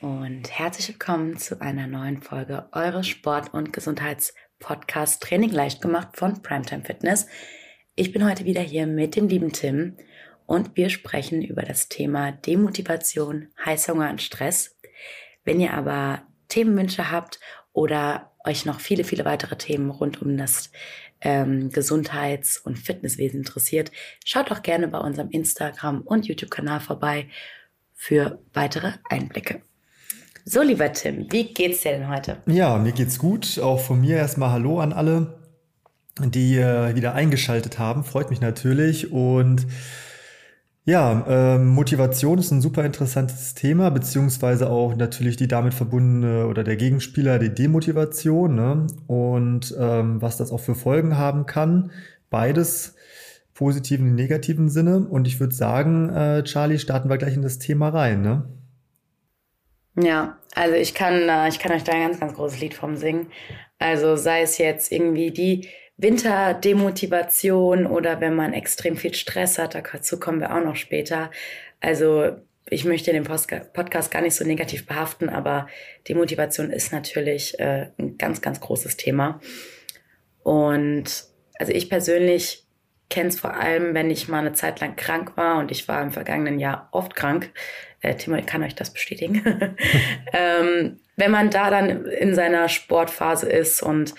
[0.00, 6.42] Und herzlich willkommen zu einer neuen Folge eures Sport- und Gesundheitspodcasts Training leicht gemacht von
[6.42, 7.26] Primetime Fitness.
[7.94, 9.96] Ich bin heute wieder hier mit dem lieben Tim
[10.46, 14.78] und wir sprechen über das Thema Demotivation, Heißhunger und Stress.
[15.44, 17.40] Wenn ihr aber Themenwünsche habt
[17.72, 20.70] oder euch noch viele, viele weitere Themen rund um das
[21.20, 23.92] ähm, Gesundheits- und Fitnesswesen interessiert,
[24.24, 27.28] schaut doch gerne bei unserem Instagram- und YouTube-Kanal vorbei
[27.94, 29.62] für weitere Einblicke.
[30.44, 32.38] So, lieber Tim, wie geht's dir denn heute?
[32.46, 33.60] Ja, mir geht's gut.
[33.60, 35.38] Auch von mir erstmal Hallo an alle,
[36.18, 38.02] die äh, wieder eingeschaltet haben.
[38.02, 39.12] Freut mich natürlich.
[39.12, 39.66] Und
[40.84, 46.64] ja, ähm, Motivation ist ein super interessantes Thema, beziehungsweise auch natürlich die damit verbundene oder
[46.64, 48.56] der Gegenspieler, die Demotivation.
[48.56, 48.88] Ne?
[49.06, 51.92] Und ähm, was das auch für Folgen haben kann.
[52.30, 52.96] Beides
[53.54, 55.06] positiven und negativen Sinne.
[55.06, 58.44] Und ich würde sagen, äh, Charlie, starten wir gleich in das Thema rein, ne?
[59.94, 63.30] Ja, also ich kann, ich kann euch da ein ganz, ganz großes Lied vom singen.
[63.78, 70.18] Also sei es jetzt irgendwie die Winterdemotivation oder wenn man extrem viel Stress hat, dazu
[70.18, 71.30] kommen wir auch noch später.
[71.80, 72.36] Also
[72.70, 75.68] ich möchte den Podcast gar nicht so negativ behaften, aber
[76.08, 79.40] Demotivation ist natürlich äh, ein ganz, ganz großes Thema.
[80.42, 81.24] Und
[81.58, 82.64] also ich persönlich
[83.10, 86.02] kenne es vor allem, wenn ich mal eine Zeit lang krank war und ich war
[86.02, 87.52] im vergangenen Jahr oft krank.
[88.02, 89.42] Äh, Timo kann euch das bestätigen.
[90.32, 94.14] ähm, wenn man da dann in seiner Sportphase ist und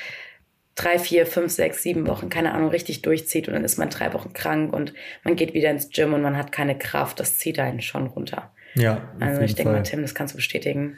[0.75, 4.13] drei, vier, fünf, sechs, sieben Wochen, keine Ahnung, richtig durchzieht und dann ist man drei
[4.13, 7.59] Wochen krank und man geht wieder ins Gym und man hat keine Kraft, das zieht
[7.59, 8.51] einen schon runter.
[8.75, 9.09] Ja.
[9.19, 10.97] Also ich denke mal, Tim, das kannst du bestätigen.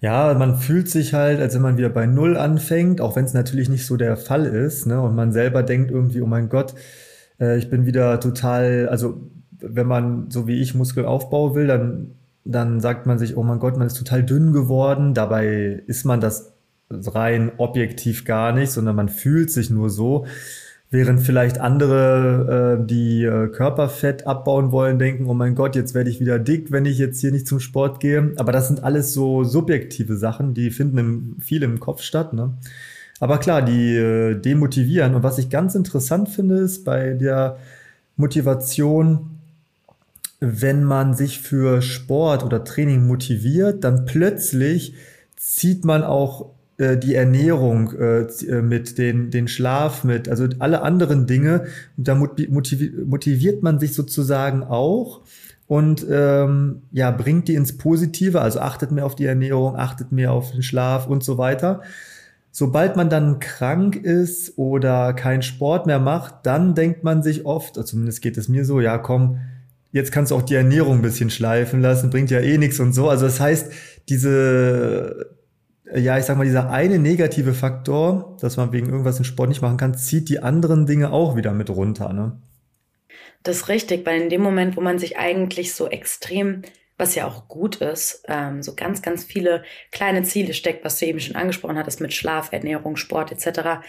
[0.00, 3.34] Ja, man fühlt sich halt, als wenn man wieder bei Null anfängt, auch wenn es
[3.34, 5.00] natürlich nicht so der Fall ist, ne?
[5.00, 6.74] Und man selber denkt irgendwie, oh mein Gott,
[7.38, 12.80] äh, ich bin wieder total, also wenn man so wie ich Muskelaufbau will, dann, dann
[12.80, 15.14] sagt man sich, oh mein Gott, man ist total dünn geworden.
[15.14, 16.52] Dabei ist man das
[16.90, 20.26] rein objektiv gar nicht, sondern man fühlt sich nur so.
[20.90, 26.10] Während vielleicht andere, äh, die äh, Körperfett abbauen wollen, denken, oh mein Gott, jetzt werde
[26.10, 28.34] ich wieder dick, wenn ich jetzt hier nicht zum Sport gehe.
[28.36, 32.34] Aber das sind alles so subjektive Sachen, die finden im, viel im Kopf statt.
[32.34, 32.58] Ne?
[33.20, 35.14] Aber klar, die äh, demotivieren.
[35.14, 37.56] Und was ich ganz interessant finde, ist bei der
[38.16, 39.38] Motivation,
[40.44, 44.94] wenn man sich für Sport oder Training motiviert, dann plötzlich
[45.36, 50.82] zieht man auch äh, die Ernährung äh, äh mit, den, den Schlaf mit, also alle
[50.82, 51.66] anderen Dinge.
[51.96, 55.20] Da motiviert man sich sozusagen auch
[55.68, 60.32] und ähm, ja, bringt die ins Positive, also achtet mehr auf die Ernährung, achtet mehr
[60.32, 61.82] auf den Schlaf und so weiter.
[62.50, 67.76] Sobald man dann krank ist oder keinen Sport mehr macht, dann denkt man sich oft,
[67.86, 69.38] zumindest geht es mir so, ja komm,
[69.92, 72.92] jetzt kannst du auch die Ernährung ein bisschen schleifen lassen, bringt ja eh nichts und
[72.92, 73.08] so.
[73.08, 73.72] Also das heißt,
[74.08, 75.36] diese,
[75.94, 79.62] ja, ich sag mal, dieser eine negative Faktor, dass man wegen irgendwas im Sport nicht
[79.62, 82.12] machen kann, zieht die anderen Dinge auch wieder mit runter.
[82.12, 82.40] Ne?
[83.42, 86.62] Das ist richtig, weil in dem Moment, wo man sich eigentlich so extrem
[87.02, 91.06] was ja auch gut ist, ähm, so ganz, ganz viele kleine Ziele steckt, was du
[91.06, 93.84] eben schon angesprochen hattest mit Schlaf, Ernährung, Sport etc.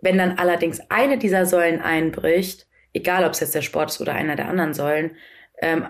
[0.00, 4.14] Wenn dann allerdings eine dieser Säulen einbricht, egal ob es jetzt der Sport ist oder
[4.14, 5.16] einer der anderen Säulen,
[5.60, 5.86] ähm,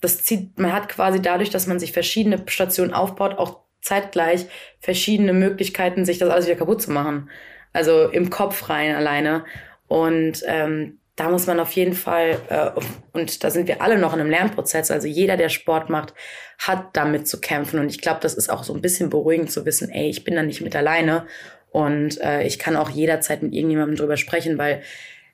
[0.00, 4.46] das zieht, man hat quasi dadurch, dass man sich verschiedene Stationen aufbaut, auch zeitgleich
[4.80, 7.30] verschiedene Möglichkeiten, sich das alles wieder kaputt zu machen.
[7.72, 9.44] Also im Kopf rein alleine.
[9.86, 12.70] Und ähm, da muss man auf jeden Fall, äh,
[13.12, 16.14] und da sind wir alle noch in einem Lernprozess, also jeder, der Sport macht,
[16.58, 17.80] hat damit zu kämpfen.
[17.80, 20.36] Und ich glaube, das ist auch so ein bisschen beruhigend zu wissen, ey, ich bin
[20.36, 21.26] da nicht mit alleine
[21.70, 24.82] und äh, ich kann auch jederzeit mit irgendjemandem drüber sprechen, weil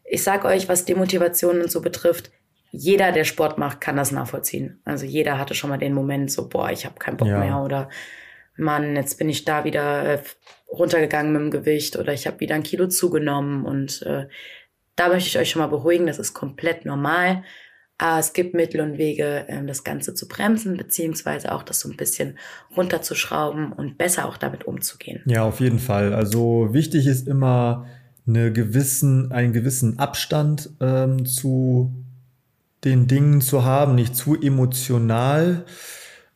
[0.04, 2.30] ich sag euch, was Demotivation und so betrifft,
[2.70, 4.80] jeder, der Sport macht, kann das nachvollziehen.
[4.84, 7.38] Also jeder hatte schon mal den Moment so, boah, ich habe keinen Bock ja.
[7.38, 7.88] mehr oder
[8.56, 10.18] Mann, jetzt bin ich da wieder äh,
[10.68, 14.26] runtergegangen mit dem Gewicht oder ich habe wieder ein Kilo zugenommen und äh,
[14.96, 17.42] da möchte ich euch schon mal beruhigen, das ist komplett normal.
[17.96, 21.88] Aber es gibt Mittel und Wege, ähm, das Ganze zu bremsen, beziehungsweise auch das so
[21.88, 22.38] ein bisschen
[22.76, 25.22] runterzuschrauben und besser auch damit umzugehen.
[25.26, 26.12] Ja, auf jeden Fall.
[26.12, 27.86] Also wichtig ist immer
[28.26, 31.92] eine gewissen, einen gewissen Abstand ähm, zu
[32.84, 35.64] den Dingen zu haben, nicht zu emotional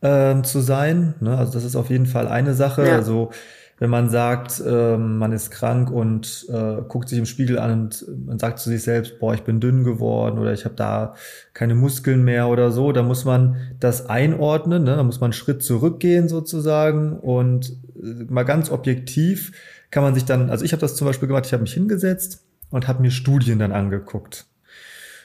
[0.02, 1.14] ähm, zu sein.
[1.20, 1.37] Ne?
[1.37, 2.87] Also das ist auf jeden Fall eine Sache.
[2.87, 2.94] Ja.
[2.94, 3.31] Also
[3.79, 8.05] wenn man sagt, äh, man ist krank und äh, guckt sich im Spiegel an und
[8.26, 11.14] man sagt zu sich selbst, boah, ich bin dünn geworden oder ich habe da
[11.55, 14.96] keine Muskeln mehr oder so, da muss man das einordnen, ne?
[14.96, 17.70] da muss man einen Schritt zurückgehen sozusagen und
[18.02, 19.52] äh, mal ganz objektiv
[19.90, 22.44] kann man sich dann, also ich habe das zum Beispiel gemacht, ich habe mich hingesetzt
[22.70, 24.46] und habe mir Studien dann angeguckt.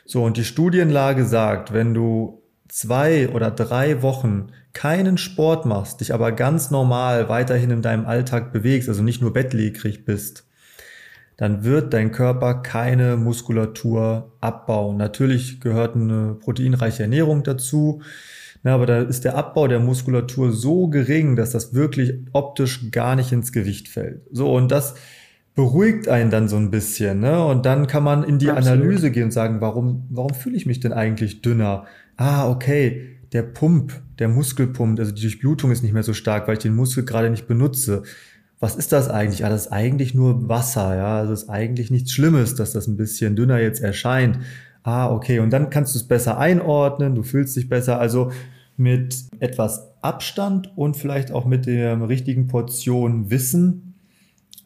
[0.06, 6.14] So, und die Studienlage sagt, wenn du zwei oder drei Wochen keinen Sport machst, dich
[6.14, 10.46] aber ganz normal weiterhin in deinem Alltag bewegst, also nicht nur bettlägerig bist,
[11.38, 14.98] dann wird dein Körper keine Muskulatur abbauen.
[14.98, 18.02] Natürlich gehört eine proteinreiche Ernährung dazu,
[18.64, 23.16] na, aber da ist der Abbau der Muskulatur so gering, dass das wirklich optisch gar
[23.18, 24.22] nicht ins Gewicht fällt.
[24.32, 24.96] So, und das
[25.54, 27.20] beruhigt einen dann so ein bisschen.
[27.20, 27.46] Ne?
[27.46, 28.82] Und dann kann man in die Absolut.
[28.82, 31.86] Analyse gehen und sagen, warum, warum fühle ich mich denn eigentlich dünner?
[32.16, 36.56] Ah, okay, der Pump, der Muskelpump, also die Durchblutung ist nicht mehr so stark, weil
[36.56, 38.04] ich den Muskel gerade nicht benutze.
[38.60, 39.44] Was ist das eigentlich?
[39.44, 41.18] Ah, das ist eigentlich nur Wasser, ja.
[41.18, 44.40] Also es ist eigentlich nichts Schlimmes, dass das ein bisschen dünner jetzt erscheint.
[44.84, 45.40] Ah, okay.
[45.40, 48.00] Und dann kannst du es besser einordnen, du fühlst dich besser.
[48.00, 48.32] Also
[48.76, 53.96] mit etwas Abstand und vielleicht auch mit der richtigen Portion Wissen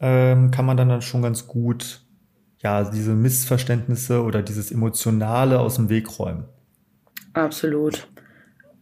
[0.00, 2.00] ähm, kann man dann, dann schon ganz gut
[2.60, 6.44] ja diese Missverständnisse oder dieses Emotionale aus dem Weg räumen.
[7.34, 8.08] Absolut.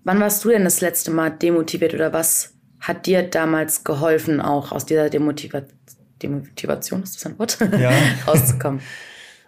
[0.05, 4.73] Wann warst du denn das letzte Mal demotiviert oder was hat dir damals geholfen, auch
[4.73, 5.63] aus dieser Demotiva
[6.23, 7.59] Demotivation, ist das ein Wort?
[7.79, 7.93] Ja.
[8.27, 8.81] rauszukommen?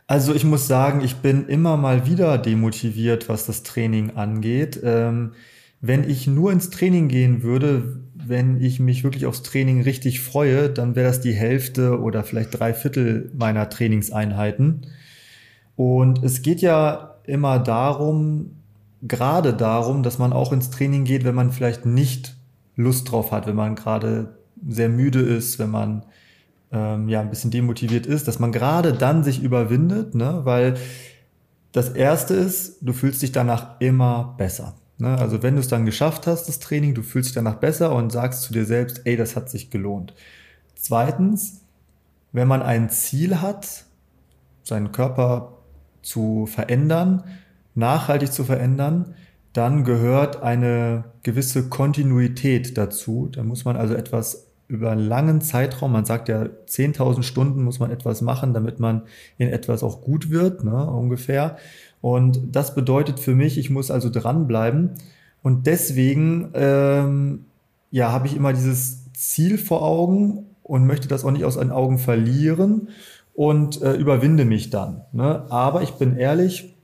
[0.09, 4.81] Also ich muss sagen, ich bin immer mal wieder demotiviert, was das Training angeht.
[4.83, 5.33] Ähm,
[5.83, 10.71] wenn ich nur ins Training gehen würde, wenn ich mich wirklich aufs Training richtig freue,
[10.71, 14.87] dann wäre das die Hälfte oder vielleicht drei Viertel meiner Trainingseinheiten.
[15.77, 18.57] Und es geht ja immer darum,
[19.03, 22.35] gerade darum, dass man auch ins Training geht, wenn man vielleicht nicht
[22.77, 26.07] Lust drauf hat, wenn man gerade sehr müde ist, wenn man
[26.73, 30.41] ähm, ja ein bisschen demotiviert ist, dass man gerade dann sich überwindet, ne?
[30.45, 30.75] weil
[31.73, 34.75] das erste ist, du fühlst dich danach immer besser.
[34.99, 35.17] Ne?
[35.19, 38.11] Also wenn du es dann geschafft hast, das Training, du fühlst dich danach besser und
[38.11, 40.15] sagst zu dir selbst, ey, das hat sich gelohnt.
[40.75, 41.63] Zweitens,
[42.33, 43.85] wenn man ein Ziel hat,
[44.63, 45.59] seinen Körper
[46.03, 47.25] zu verändern,
[47.75, 49.15] nachhaltig zu verändern,
[49.53, 53.29] dann gehört eine gewisse Kontinuität dazu.
[53.33, 57.81] Da muss man also etwas über einen langen Zeitraum, man sagt ja 10.000 Stunden muss
[57.81, 59.03] man etwas machen, damit man
[59.39, 61.57] in etwas auch gut wird, ne, ungefähr.
[62.03, 64.91] Und das bedeutet für mich, ich muss also dranbleiben.
[65.43, 67.47] Und deswegen ähm,
[67.91, 71.71] ja, habe ich immer dieses Ziel vor Augen und möchte das auch nicht aus den
[71.71, 72.89] Augen verlieren
[73.35, 75.03] und äh, überwinde mich dann.
[75.13, 75.51] Ne?
[75.51, 76.75] Aber ich bin ehrlich,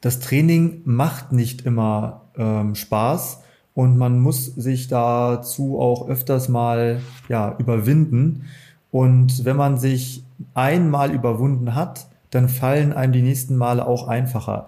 [0.00, 3.42] das Training macht nicht immer ähm, Spaß
[3.78, 8.46] und man muss sich dazu auch öfters mal ja, überwinden.
[8.90, 14.66] Und wenn man sich einmal überwunden hat, dann fallen einem die nächsten Male auch einfacher.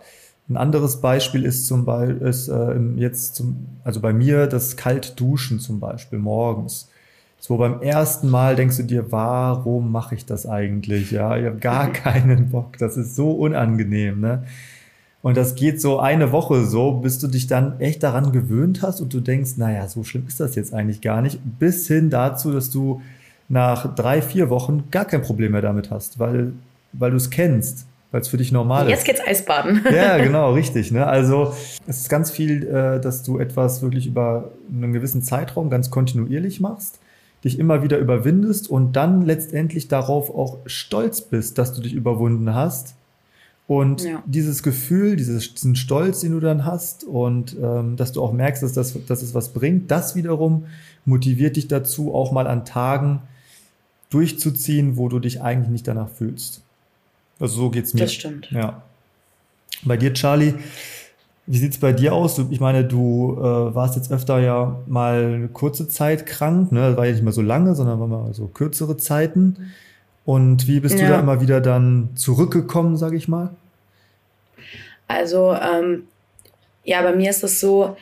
[0.49, 5.59] Ein anderes Beispiel ist zum Beispiel ist, äh, jetzt zum, also bei mir das Kaltduschen
[5.59, 6.89] zum Beispiel morgens.
[7.41, 11.11] So beim ersten Mal denkst du dir, warum mache ich das eigentlich?
[11.11, 12.79] Ja, ich habe gar keinen Bock.
[12.79, 14.21] Das ist so unangenehm.
[14.21, 14.45] Ne?
[15.23, 19.01] Und das geht so eine Woche so, bis du dich dann echt daran gewöhnt hast
[19.01, 21.41] und du denkst, naja, so schlimm ist das jetzt eigentlich gar nicht.
[21.59, 23.03] Bis hin dazu, dass du
[23.49, 26.53] nach drei, vier Wochen gar kein Problem mehr damit hast, weil,
[26.93, 29.09] weil du es kennst, weil es für dich normal Jetzt ist.
[29.09, 29.85] Jetzt geht's Eisbaden.
[29.93, 30.91] Ja, genau, richtig.
[30.91, 31.07] Ne?
[31.07, 31.55] Also
[31.87, 36.61] es ist ganz viel, äh, dass du etwas wirklich über einen gewissen Zeitraum ganz kontinuierlich
[36.61, 36.99] machst,
[37.45, 42.55] dich immer wieder überwindest und dann letztendlich darauf auch stolz bist, dass du dich überwunden
[42.55, 42.95] hast
[43.71, 44.21] und ja.
[44.27, 48.65] dieses Gefühl, dieses, diesen Stolz, den du dann hast und ähm, dass du auch merkst,
[48.65, 50.67] dass, das, dass es was bringt, das wiederum
[51.05, 53.23] motiviert dich dazu, auch mal an Tagen
[54.11, 56.63] durchzuziehen, wo du dich eigentlich nicht danach fühlst.
[57.39, 58.01] Also so geht's mir.
[58.01, 58.51] Das stimmt.
[58.51, 58.83] Ja.
[59.85, 60.55] Bei dir, Charlie,
[61.47, 62.41] wie sieht's bei dir aus?
[62.51, 66.89] Ich meine, du äh, warst jetzt öfter ja mal eine kurze Zeit krank, ne?
[66.89, 69.71] Das war ja nicht mehr so lange, sondern war mal so kürzere Zeiten.
[70.25, 71.07] Und wie bist ja.
[71.07, 73.51] du da immer wieder dann zurückgekommen, sage ich mal?
[75.09, 76.07] Also, ähm,
[76.85, 77.97] ja, bei mir ist es so,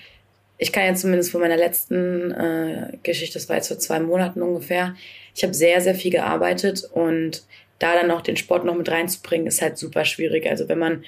[0.59, 4.43] ich kann jetzt zumindest von meiner letzten äh, Geschichte, das war jetzt vor zwei Monaten
[4.43, 4.95] ungefähr,
[5.35, 7.45] ich habe sehr, sehr viel gearbeitet und
[7.79, 10.51] da dann auch den Sport noch mit reinzubringen, ist halt super schwierig.
[10.51, 11.03] Also wenn man,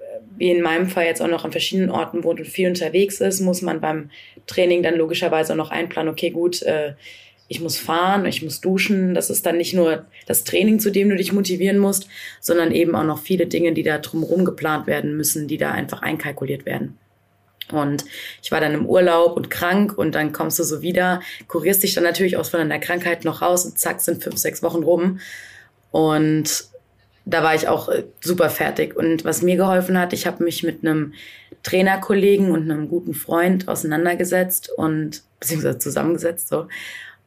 [0.00, 3.20] äh, wie in meinem Fall jetzt auch noch an verschiedenen Orten wohnt und viel unterwegs
[3.20, 4.10] ist, muss man beim
[4.46, 6.94] Training dann logischerweise auch noch einplanen, okay, gut, äh,
[7.48, 9.14] ich muss fahren, ich muss duschen.
[9.14, 12.06] Das ist dann nicht nur das Training, zu dem du dich motivieren musst,
[12.40, 16.02] sondern eben auch noch viele Dinge, die da drumherum geplant werden müssen, die da einfach
[16.02, 16.98] einkalkuliert werden.
[17.72, 18.04] Und
[18.42, 21.94] ich war dann im Urlaub und krank und dann kommst du so wieder, kurierst dich
[21.94, 25.20] dann natürlich aus von deiner Krankheit noch raus und zack, sind fünf, sechs Wochen rum.
[25.90, 26.68] Und
[27.24, 28.96] da war ich auch äh, super fertig.
[28.96, 31.12] Und was mir geholfen hat, ich habe mich mit einem
[31.62, 36.68] Trainerkollegen und einem guten Freund auseinandergesetzt und beziehungsweise zusammengesetzt so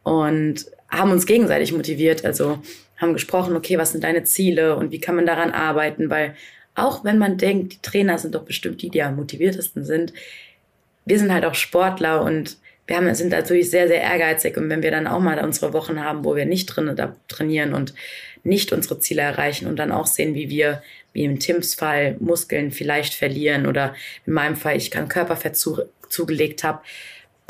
[0.04, 2.26] und haben uns gegenseitig motiviert.
[2.26, 2.60] Also
[2.98, 6.36] haben gesprochen, okay, was sind deine Ziele und wie kann man daran arbeiten, weil
[6.76, 10.14] auch wenn man denkt, die Trainer sind doch bestimmt die, die am motiviertesten sind,
[11.06, 14.58] wir sind halt auch Sportler und wir haben, sind natürlich sehr, sehr ehrgeizig.
[14.58, 17.74] Und wenn wir dann auch mal unsere Wochen haben, wo wir nicht drin da trainieren
[17.74, 17.94] und
[18.44, 20.82] nicht unsere Ziele erreichen und dann auch sehen, wie wir,
[21.14, 25.84] wie im Tims Fall, Muskeln vielleicht verlieren oder in meinem Fall, ich kann Körperfett zu,
[26.10, 26.82] zugelegt habe,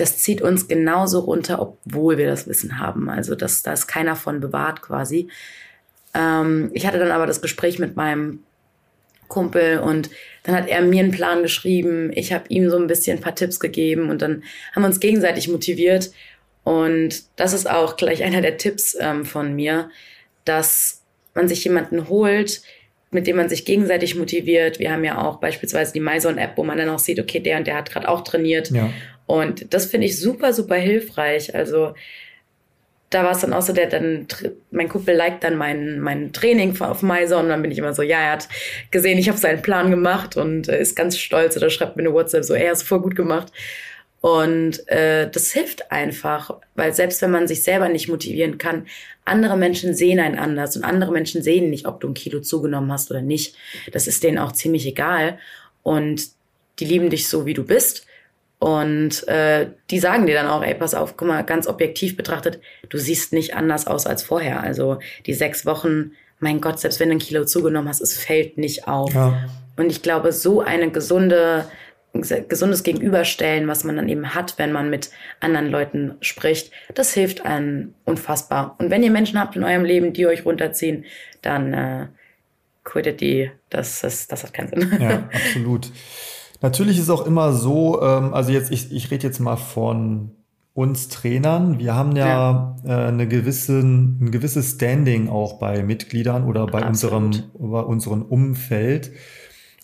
[0.02, 3.08] das zieht uns genauso runter, obwohl wir das Wissen haben.
[3.08, 5.28] Also das, da ist keiner von bewahrt quasi.
[6.16, 8.40] Ähm, ich hatte dann aber das Gespräch mit meinem
[9.28, 10.10] Kumpel und
[10.42, 12.12] dann hat er mir einen Plan geschrieben.
[12.16, 14.44] Ich habe ihm so ein bisschen ein paar Tipps gegeben und dann
[14.74, 16.12] haben wir uns gegenseitig motiviert.
[16.64, 19.92] Und das ist auch gleich einer der Tipps ähm, von mir,
[20.46, 21.04] dass
[21.36, 22.64] man sich jemanden holt,
[23.12, 24.80] mit dem man sich gegenseitig motiviert.
[24.80, 27.68] Wir haben ja auch beispielsweise die MyZone-App, wo man dann auch sieht, okay, der und
[27.68, 28.72] der hat gerade auch trainiert.
[28.72, 28.90] Ja.
[29.26, 31.56] Und das finde ich super, super hilfreich.
[31.56, 31.94] Also
[33.12, 34.26] da war es dann auch so, der dann,
[34.72, 38.02] mein Kumpel liked dann mein, mein Training auf MyZone und dann bin ich immer so,
[38.02, 38.48] ja, er hat
[38.90, 42.14] gesehen, ich habe seinen Plan gemacht und äh, ist ganz stolz oder schreibt mir eine
[42.14, 43.52] WhatsApp so, er hast voll gut gemacht.
[44.22, 48.86] Und äh, das hilft einfach, weil selbst wenn man sich selber nicht motivieren kann,
[49.26, 52.92] andere Menschen sehen einen anders und andere Menschen sehen nicht, ob du ein Kilo zugenommen
[52.92, 53.56] hast oder nicht.
[53.92, 55.40] Das ist denen auch ziemlich egal.
[55.84, 56.30] Und
[56.80, 58.06] die lieben dich so, wie du bist.
[58.62, 62.62] Und äh, die sagen dir dann auch, ey, pass auf, guck mal, ganz objektiv betrachtet,
[62.90, 64.62] du siehst nicht anders aus als vorher.
[64.62, 68.60] Also die sechs Wochen, mein Gott, selbst wenn du ein Kilo zugenommen hast, es fällt
[68.60, 69.12] nicht auf.
[69.16, 69.50] Ja.
[69.78, 71.66] Und ich glaube, so eine gesunde,
[72.14, 77.44] gesundes Gegenüberstellen, was man dann eben hat, wenn man mit anderen Leuten spricht, das hilft
[77.44, 78.76] einem unfassbar.
[78.78, 81.06] Und wenn ihr Menschen habt in eurem Leben, die euch runterziehen,
[81.42, 82.08] dann äh,
[82.84, 83.50] quittet die.
[83.72, 85.02] Das, das, das hat keinen Sinn.
[85.02, 85.90] Ja, absolut.
[86.62, 90.32] Natürlich ist auch immer so, ähm, also jetzt, ich, ich rede jetzt mal von
[90.74, 91.80] uns Trainern.
[91.80, 92.76] Wir haben ja, ja.
[92.86, 99.12] Äh, eine gewisse, ein gewisses Standing auch bei Mitgliedern oder bei unserem, bei unserem Umfeld.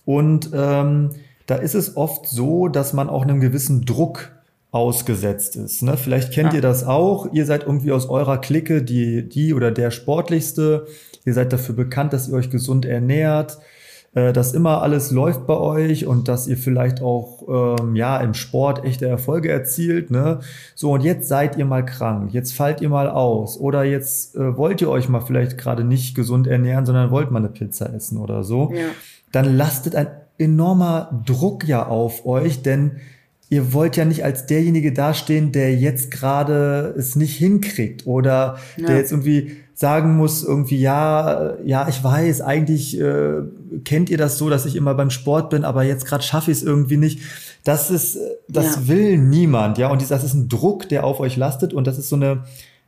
[0.05, 1.09] Und ähm,
[1.47, 4.31] da ist es oft so, dass man auch einem gewissen Druck
[4.71, 5.81] ausgesetzt ist.
[5.81, 5.97] Ne?
[5.97, 6.57] Vielleicht kennt ja.
[6.57, 7.33] ihr das auch.
[7.33, 10.87] Ihr seid irgendwie aus eurer Clique die, die oder der sportlichste.
[11.25, 13.57] Ihr seid dafür bekannt, dass ihr euch gesund ernährt.
[14.17, 18.33] Äh, dass immer alles läuft bei euch und dass ihr vielleicht auch ähm, ja im
[18.33, 20.09] Sport echte Erfolge erzielt.
[20.09, 20.39] Ne?
[20.73, 24.57] So und jetzt seid ihr mal krank, jetzt fallt ihr mal aus oder jetzt äh,
[24.57, 28.17] wollt ihr euch mal vielleicht gerade nicht gesund ernähren, sondern wollt mal eine Pizza essen
[28.17, 28.71] oder so.
[28.73, 28.87] Ja.
[29.31, 30.07] Dann lastet ein
[30.39, 32.93] enormer Druck ja auf euch, denn
[33.49, 38.87] ihr wollt ja nicht als derjenige dastehen, der jetzt gerade es nicht hinkriegt oder ja.
[38.87, 43.43] der jetzt irgendwie sagen muss, irgendwie, ja, ja, ich weiß, eigentlich äh,
[43.85, 46.57] kennt ihr das so, dass ich immer beim Sport bin, aber jetzt gerade schaffe ich
[46.57, 47.19] es irgendwie nicht.
[47.63, 48.87] Das ist, das ja.
[48.87, 49.91] will niemand, ja.
[49.91, 52.43] Und das ist ein Druck, der auf euch lastet und das ist so eine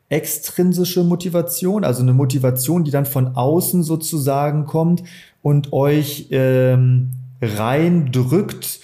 [0.10, 5.04] extrinsische Motivation, also eine Motivation, die dann von außen sozusagen kommt
[5.44, 8.80] und euch ähm, reindrückt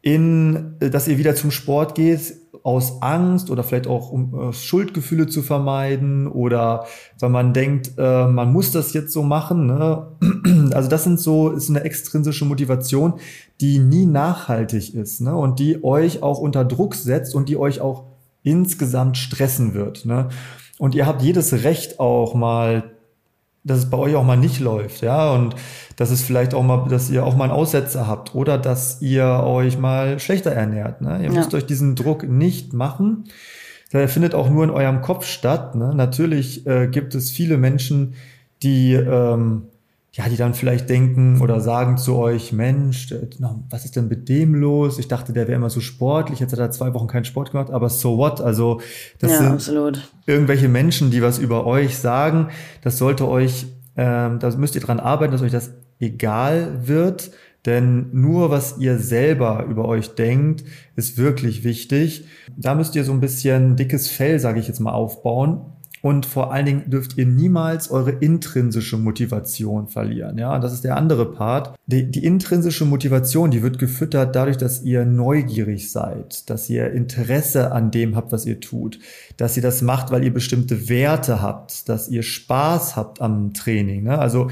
[0.00, 5.26] in, dass ihr wieder zum Sport geht, aus Angst oder vielleicht auch um äh, Schuldgefühle
[5.26, 6.86] zu vermeiden oder
[7.18, 9.66] weil man denkt, äh, man muss das jetzt so machen.
[9.66, 10.06] Ne?
[10.72, 13.14] Also das sind so ist eine extrinsische Motivation,
[13.60, 15.34] die nie nachhaltig ist ne?
[15.34, 18.04] und die euch auch unter Druck setzt und die euch auch
[18.42, 20.04] insgesamt stressen wird.
[20.04, 20.28] Ne?
[20.78, 22.97] Und ihr habt jedes Recht auch mal
[23.68, 25.54] dass es bei euch auch mal nicht läuft, ja, und
[25.96, 29.24] dass es vielleicht auch mal, dass ihr auch mal einen Aussetzer habt oder dass ihr
[29.24, 31.00] euch mal schlechter ernährt.
[31.00, 31.18] Ne?
[31.18, 31.32] Ihr ja.
[31.32, 33.24] müsst euch diesen Druck nicht machen.
[33.92, 35.74] Der findet auch nur in eurem Kopf statt.
[35.74, 35.92] Ne?
[35.94, 38.14] Natürlich äh, gibt es viele Menschen,
[38.62, 39.64] die ähm,
[40.12, 43.14] ja, die dann vielleicht denken oder sagen zu euch, Mensch,
[43.70, 44.98] was ist denn mit dem los?
[44.98, 47.70] Ich dachte, der wäre immer so sportlich, jetzt hat er zwei Wochen keinen Sport gemacht,
[47.70, 48.40] aber so what?
[48.40, 48.80] Also
[49.18, 50.10] das ja, sind absolut.
[50.26, 52.48] irgendwelche Menschen, die was über euch sagen.
[52.82, 57.30] Das sollte euch, ähm, da müsst ihr dran arbeiten, dass euch das egal wird.
[57.66, 60.64] Denn nur was ihr selber über euch denkt,
[60.96, 62.24] ist wirklich wichtig.
[62.56, 65.60] Da müsst ihr so ein bisschen dickes Fell, sage ich jetzt mal, aufbauen
[66.02, 70.38] und vor allen Dingen dürft ihr niemals eure intrinsische Motivation verlieren.
[70.38, 71.74] Ja, das ist der andere Part.
[71.86, 77.72] Die, die, intrinsische Motivation, die wird gefüttert dadurch, dass ihr neugierig seid, dass ihr Interesse
[77.72, 78.98] an dem habt, was ihr tut,
[79.36, 84.04] dass ihr das macht, weil ihr bestimmte Werte habt, dass ihr Spaß habt am Training.
[84.04, 84.18] Ne?
[84.18, 84.50] Also,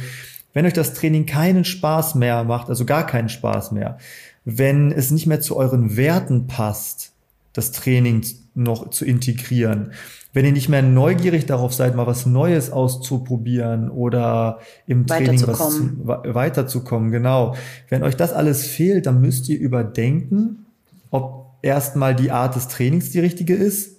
[0.52, 3.98] wenn euch das Training keinen Spaß mehr macht, also gar keinen Spaß mehr,
[4.46, 7.12] wenn es nicht mehr zu euren Werten passt,
[7.52, 8.24] das Training
[8.54, 9.92] noch zu integrieren,
[10.36, 15.76] wenn ihr nicht mehr neugierig darauf seid, mal was Neues auszuprobieren oder im Training was
[15.76, 17.56] zu, weiterzukommen, genau.
[17.88, 20.66] Wenn euch das alles fehlt, dann müsst ihr überdenken,
[21.10, 23.96] ob erstmal die Art des Trainings die richtige ist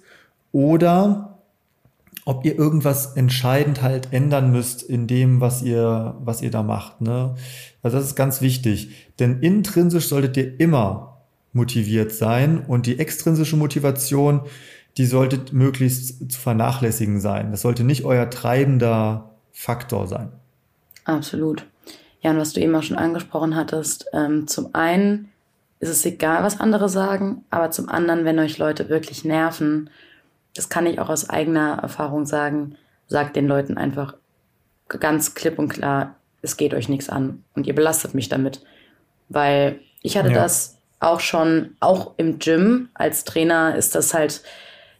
[0.52, 1.40] oder
[2.24, 7.00] ob ihr irgendwas entscheidend halt ändern müsst in dem, was ihr, was ihr da macht.
[7.00, 7.34] Ne?
[7.82, 9.10] Also das ist ganz wichtig.
[9.18, 11.18] Denn intrinsisch solltet ihr immer
[11.52, 14.42] motiviert sein und die extrinsische Motivation,
[14.98, 17.52] die sollte möglichst zu vernachlässigen sein.
[17.52, 20.32] Das sollte nicht euer treibender Faktor sein.
[21.04, 21.64] Absolut.
[22.20, 25.30] Ja, und was du eben auch schon angesprochen hattest, ähm, zum einen
[25.78, 29.88] ist es egal, was andere sagen, aber zum anderen, wenn euch Leute wirklich nerven,
[30.56, 32.74] das kann ich auch aus eigener Erfahrung sagen,
[33.06, 34.14] sagt den Leuten einfach
[34.88, 38.64] ganz klipp und klar, es geht euch nichts an und ihr belastet mich damit.
[39.28, 40.42] Weil ich hatte ja.
[40.42, 44.42] das auch schon, auch im Gym als Trainer ist das halt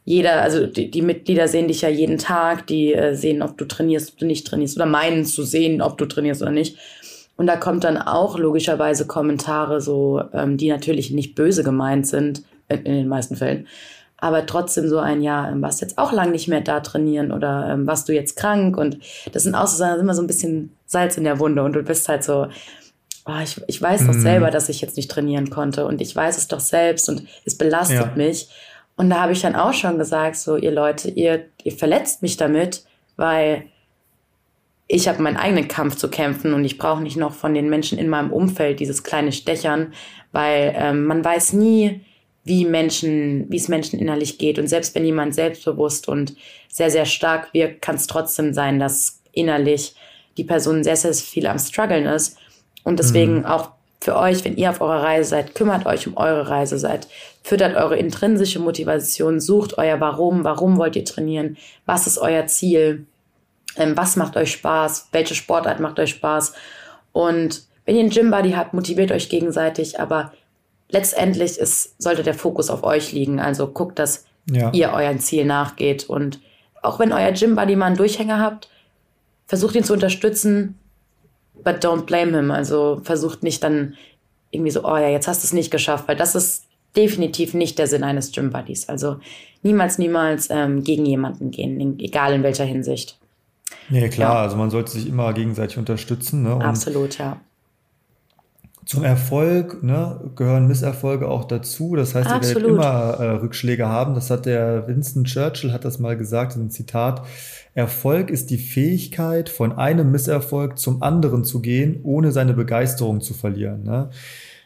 [0.09, 3.67] jeder, also die, die Mitglieder sehen dich ja jeden Tag, die äh, sehen, ob du
[3.67, 6.79] trainierst, du nicht trainierst oder meinen zu sehen, ob du trainierst oder nicht.
[7.37, 12.43] Und da kommt dann auch logischerweise Kommentare so, ähm, die natürlich nicht böse gemeint sind,
[12.71, 13.67] in, in den meisten Fällen,
[14.17, 17.69] aber trotzdem so ein, ja, ähm, warst jetzt auch lang nicht mehr da trainieren oder
[17.71, 18.97] ähm, warst du jetzt krank und
[19.33, 22.09] das sind auch so immer so ein bisschen Salz in der Wunde und du bist
[22.09, 22.47] halt so,
[23.27, 24.23] oh, ich, ich weiß doch mhm.
[24.23, 27.59] selber, dass ich jetzt nicht trainieren konnte und ich weiß es doch selbst und es
[27.59, 28.13] belastet ja.
[28.17, 28.49] mich.
[28.99, 32.37] Und da habe ich dann auch schon gesagt, so, ihr Leute, ihr, ihr verletzt mich
[32.37, 33.67] damit, weil
[34.89, 37.97] ich habe meinen eigenen Kampf zu kämpfen und ich brauche nicht noch von den Menschen
[37.97, 39.93] in meinem Umfeld dieses kleine Stechern,
[40.33, 42.01] weil ähm, man weiß nie,
[42.43, 44.59] wie Menschen, wie es Menschen innerlich geht.
[44.59, 46.35] Und selbst wenn jemand selbstbewusst und
[46.69, 49.95] sehr, sehr stark wirkt, kann es trotzdem sein, dass innerlich
[50.39, 52.37] die Person sehr, sehr viel am struggeln ist.
[52.83, 53.47] Und deswegen mhm.
[53.47, 57.09] auch für euch, wenn ihr auf eurer Reise seid, kümmert euch um eure Reise seid,
[57.43, 63.07] füttert eure intrinsische Motivation, sucht euer Warum, warum wollt ihr trainieren, was ist euer Ziel,
[63.77, 66.53] ähm, was macht euch Spaß, welche Sportart macht euch Spaß.
[67.13, 70.33] Und wenn ihr einen Gym-Buddy habt, motiviert euch gegenseitig, aber
[70.89, 73.41] letztendlich ist, sollte der Fokus auf euch liegen.
[73.41, 74.71] Also guckt, dass ja.
[74.73, 76.09] ihr euren Ziel nachgeht.
[76.09, 76.41] Und
[76.83, 78.69] auch wenn euer Gym-Buddy mal einen Durchhänger habt,
[79.47, 80.79] versucht ihn zu unterstützen,
[81.65, 82.51] but don't blame him.
[82.51, 83.95] Also versucht nicht dann
[84.51, 86.65] irgendwie so, oh ja, jetzt hast du es nicht geschafft, weil das ist
[86.97, 88.89] definitiv nicht der Sinn eines Gym-Buddies.
[88.89, 89.17] Also
[89.63, 93.19] niemals, niemals ähm, gegen jemanden gehen, egal in welcher Hinsicht.
[93.91, 94.43] Nee, klar, ja.
[94.43, 96.43] also man sollte sich immer gegenseitig unterstützen.
[96.43, 96.57] Ne?
[96.65, 97.41] Absolut, ja.
[98.85, 101.95] Zum Erfolg ne, gehören Misserfolge auch dazu.
[101.95, 102.71] Das heißt, Absolut.
[102.71, 104.15] ihr werdet immer äh, Rückschläge haben.
[104.15, 107.23] Das hat der Winston Churchill hat das mal gesagt, ein Zitat.
[107.79, 113.35] Erfolg ist die Fähigkeit, von einem Misserfolg zum anderen zu gehen, ohne seine Begeisterung zu
[113.35, 113.85] verlieren.
[113.85, 114.11] Ne?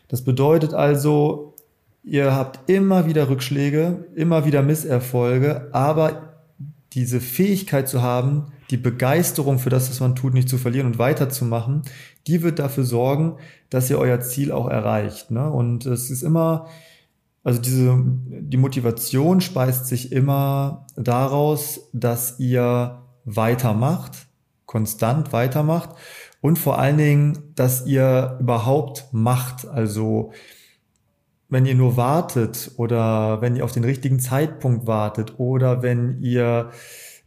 [0.09, 1.55] Das bedeutet also,
[2.03, 6.37] ihr habt immer wieder Rückschläge, immer wieder Misserfolge, aber
[6.95, 10.99] diese Fähigkeit zu haben, die Begeisterung für das, was man tut, nicht zu verlieren und
[10.99, 11.83] weiterzumachen,
[12.27, 13.37] die wird dafür sorgen,
[13.69, 15.31] dass ihr euer Ziel auch erreicht.
[15.31, 15.51] Ne?
[15.51, 16.67] Und es ist immer,
[17.45, 24.27] also diese, die Motivation speist sich immer daraus, dass ihr weitermacht,
[24.67, 25.91] konstant weitermacht
[26.41, 29.67] und vor allen Dingen, dass ihr überhaupt macht.
[29.67, 30.33] Also
[31.49, 36.71] wenn ihr nur wartet oder wenn ihr auf den richtigen Zeitpunkt wartet oder wenn ihr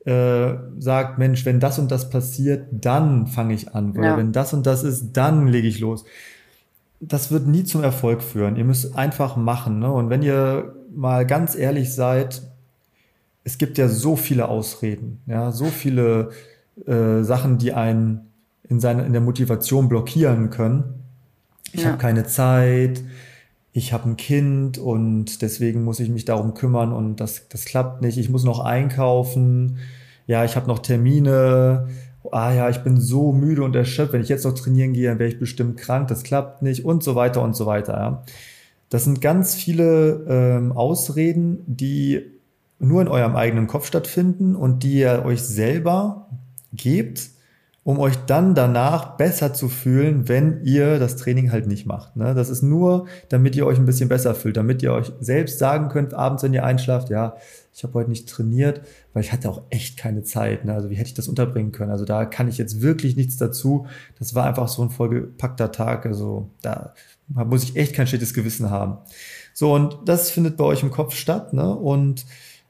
[0.06, 3.92] äh, sagt, Mensch, wenn das und das passiert, dann fange ich an.
[3.92, 4.18] Oder ja.
[4.18, 6.06] wenn das und das ist, dann lege ich los.
[7.00, 8.56] Das wird nie zum Erfolg führen.
[8.56, 9.80] Ihr müsst einfach machen.
[9.80, 9.92] Ne?
[9.92, 12.44] Und wenn ihr mal ganz ehrlich seid,
[13.46, 16.32] es gibt ja so viele Ausreden, ja, so viele
[16.86, 18.32] äh, Sachen, die einen
[18.68, 21.04] in, seine, in der Motivation blockieren können.
[21.72, 21.90] Ich ja.
[21.90, 23.04] habe keine Zeit,
[23.72, 28.02] ich habe ein Kind und deswegen muss ich mich darum kümmern und das, das klappt
[28.02, 28.18] nicht.
[28.18, 29.78] Ich muss noch einkaufen.
[30.28, 31.88] Ja, ich habe noch Termine.
[32.32, 34.14] Ah ja, ich bin so müde und erschöpft.
[34.14, 36.08] Wenn ich jetzt noch trainieren gehe, dann wäre ich bestimmt krank.
[36.08, 37.94] Das klappt nicht und so weiter und so weiter.
[37.94, 38.24] Ja.
[38.90, 42.35] Das sind ganz viele ähm, Ausreden, die
[42.80, 46.30] nur in eurem eigenen Kopf stattfinden und die ihr euch selber
[46.74, 47.30] gebt
[47.86, 52.16] um euch dann danach besser zu fühlen, wenn ihr das Training halt nicht macht.
[52.16, 52.34] Ne?
[52.34, 55.90] Das ist nur, damit ihr euch ein bisschen besser fühlt, damit ihr euch selbst sagen
[55.90, 57.36] könnt, abends, wenn ihr einschlaft, ja,
[57.76, 58.82] ich habe heute nicht trainiert,
[59.14, 60.66] weil ich hatte auch echt keine Zeit.
[60.66, 60.74] Ne?
[60.74, 61.92] Also wie hätte ich das unterbringen können?
[61.92, 63.86] Also da kann ich jetzt wirklich nichts dazu.
[64.18, 66.08] Das war einfach so ein vollgepackter Tag.
[66.08, 66.96] Also da
[67.28, 68.98] muss ich echt kein schlechtes Gewissen haben.
[69.54, 71.54] So, und das findet bei euch im Kopf statt.
[71.54, 71.72] Ne?
[71.72, 72.26] Und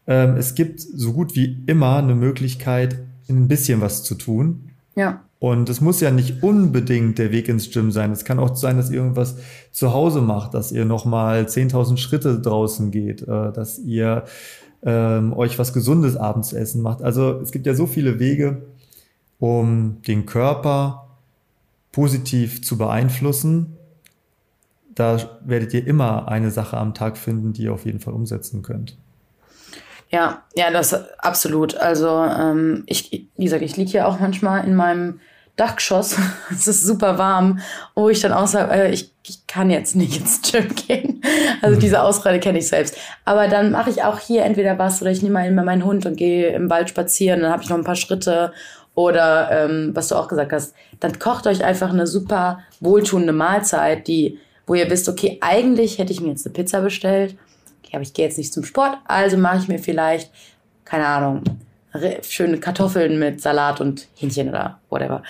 [0.07, 4.69] ähm, es gibt so gut wie immer eine Möglichkeit, ein bisschen was zu tun.
[4.95, 5.21] Ja.
[5.39, 8.11] Und es muss ja nicht unbedingt der Weg ins Gym sein.
[8.11, 9.37] Es kann auch sein, dass ihr irgendwas
[9.71, 14.23] zu Hause macht, dass ihr nochmal 10.000 Schritte draußen geht, äh, dass ihr
[14.83, 17.01] ähm, euch was Gesundes abends zu essen macht.
[17.01, 18.63] Also es gibt ja so viele Wege,
[19.39, 21.17] um den Körper
[21.91, 23.77] positiv zu beeinflussen.
[24.93, 28.61] Da werdet ihr immer eine Sache am Tag finden, die ihr auf jeden Fall umsetzen
[28.61, 28.97] könnt.
[30.09, 31.75] Ja, ja, das absolut.
[31.75, 35.19] Also ähm, ich, wie gesagt, ich liege hier auch manchmal in meinem
[35.55, 36.17] Dachgeschoss.
[36.51, 37.59] es ist super warm,
[37.95, 41.21] wo ich dann auch sage, äh, ich, ich kann jetzt nicht ins Gym gehen.
[41.61, 42.95] Also diese Ausrede kenne ich selbst.
[43.23, 46.15] Aber dann mache ich auch hier entweder was oder ich nehme mal meinen Hund und
[46.15, 47.41] gehe im Wald spazieren.
[47.41, 48.51] Dann habe ich noch ein paar Schritte.
[48.93, 54.07] Oder ähm, was du auch gesagt hast, dann kocht euch einfach eine super wohltuende Mahlzeit,
[54.07, 57.35] die, wo ihr wisst, okay, eigentlich hätte ich mir jetzt eine Pizza bestellt.
[57.85, 60.31] Okay, aber ich gehe jetzt nicht zum Sport, also mache ich mir vielleicht,
[60.85, 61.43] keine Ahnung,
[62.23, 65.23] schöne Kartoffeln mit Salat und Hähnchen oder whatever.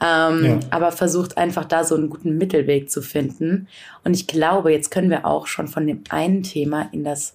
[0.00, 0.58] Ähm, ja.
[0.70, 3.68] Aber versucht einfach da so einen guten Mittelweg zu finden.
[4.04, 7.34] Und ich glaube, jetzt können wir auch schon von dem einen Thema in das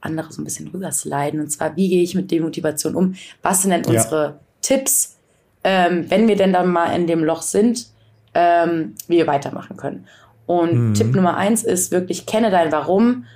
[0.00, 1.40] andere so ein bisschen rübersliden.
[1.40, 3.14] Und zwar, wie gehe ich mit Demotivation um?
[3.42, 3.90] Was sind denn ja.
[3.90, 5.16] unsere Tipps,
[5.64, 7.86] ähm, wenn wir denn dann mal in dem Loch sind,
[8.34, 10.06] ähm, wie wir weitermachen können?
[10.46, 10.94] Und mhm.
[10.94, 13.26] Tipp Nummer eins ist wirklich, kenne dein Warum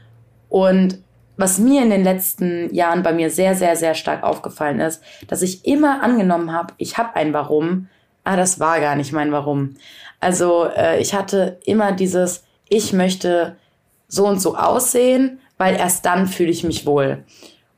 [0.52, 0.98] und
[1.38, 5.40] was mir in den letzten Jahren bei mir sehr, sehr, sehr stark aufgefallen ist, dass
[5.40, 7.88] ich immer angenommen habe, ich habe ein Warum,
[8.22, 9.76] ah, das war gar nicht mein Warum.
[10.20, 13.56] Also äh, ich hatte immer dieses, ich möchte
[14.08, 17.24] so und so aussehen, weil erst dann fühle ich mich wohl.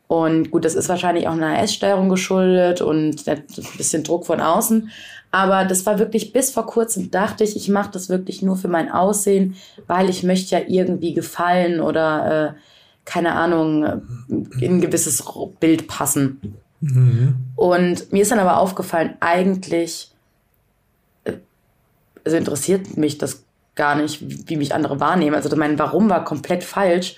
[0.09, 3.45] Und gut, das ist wahrscheinlich auch einer Esssteuerung geschuldet und ein
[3.77, 4.91] bisschen Druck von außen.
[5.35, 8.69] Aber das war wirklich bis vor kurzem dachte ich, ich mache das wirklich nur für
[8.69, 9.57] mein Aussehen,
[9.89, 12.61] weil ich möchte ja irgendwie gefallen oder äh,
[13.05, 15.25] keine Ahnung, in ein gewisses
[15.59, 16.55] Bild passen.
[16.79, 17.35] Mhm.
[17.57, 20.13] Und mir ist dann aber aufgefallen, eigentlich,
[21.25, 21.33] äh,
[22.25, 23.43] also interessiert mich das
[23.75, 25.35] gar nicht, wie mich andere wahrnehmen.
[25.35, 27.17] Also mein Warum war komplett falsch,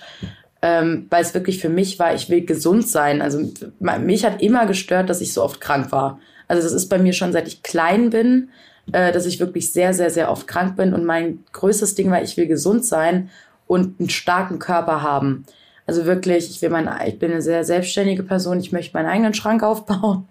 [0.63, 3.21] ähm, weil es wirklich für mich war, ich will gesund sein.
[3.21, 3.47] Also
[3.79, 6.19] mich hat immer gestört, dass ich so oft krank war.
[6.47, 8.49] Also das ist bei mir schon seit ich klein bin,
[8.91, 10.93] äh, dass ich wirklich sehr, sehr, sehr oft krank bin.
[10.93, 13.29] Und mein größtes Ding war, ich will gesund sein
[13.67, 15.45] und einen starken Körper haben.
[15.85, 18.59] Also wirklich, ich will mein, ich bin eine sehr selbstständige Person.
[18.59, 20.27] Ich möchte meinen eigenen Schrank aufbauen.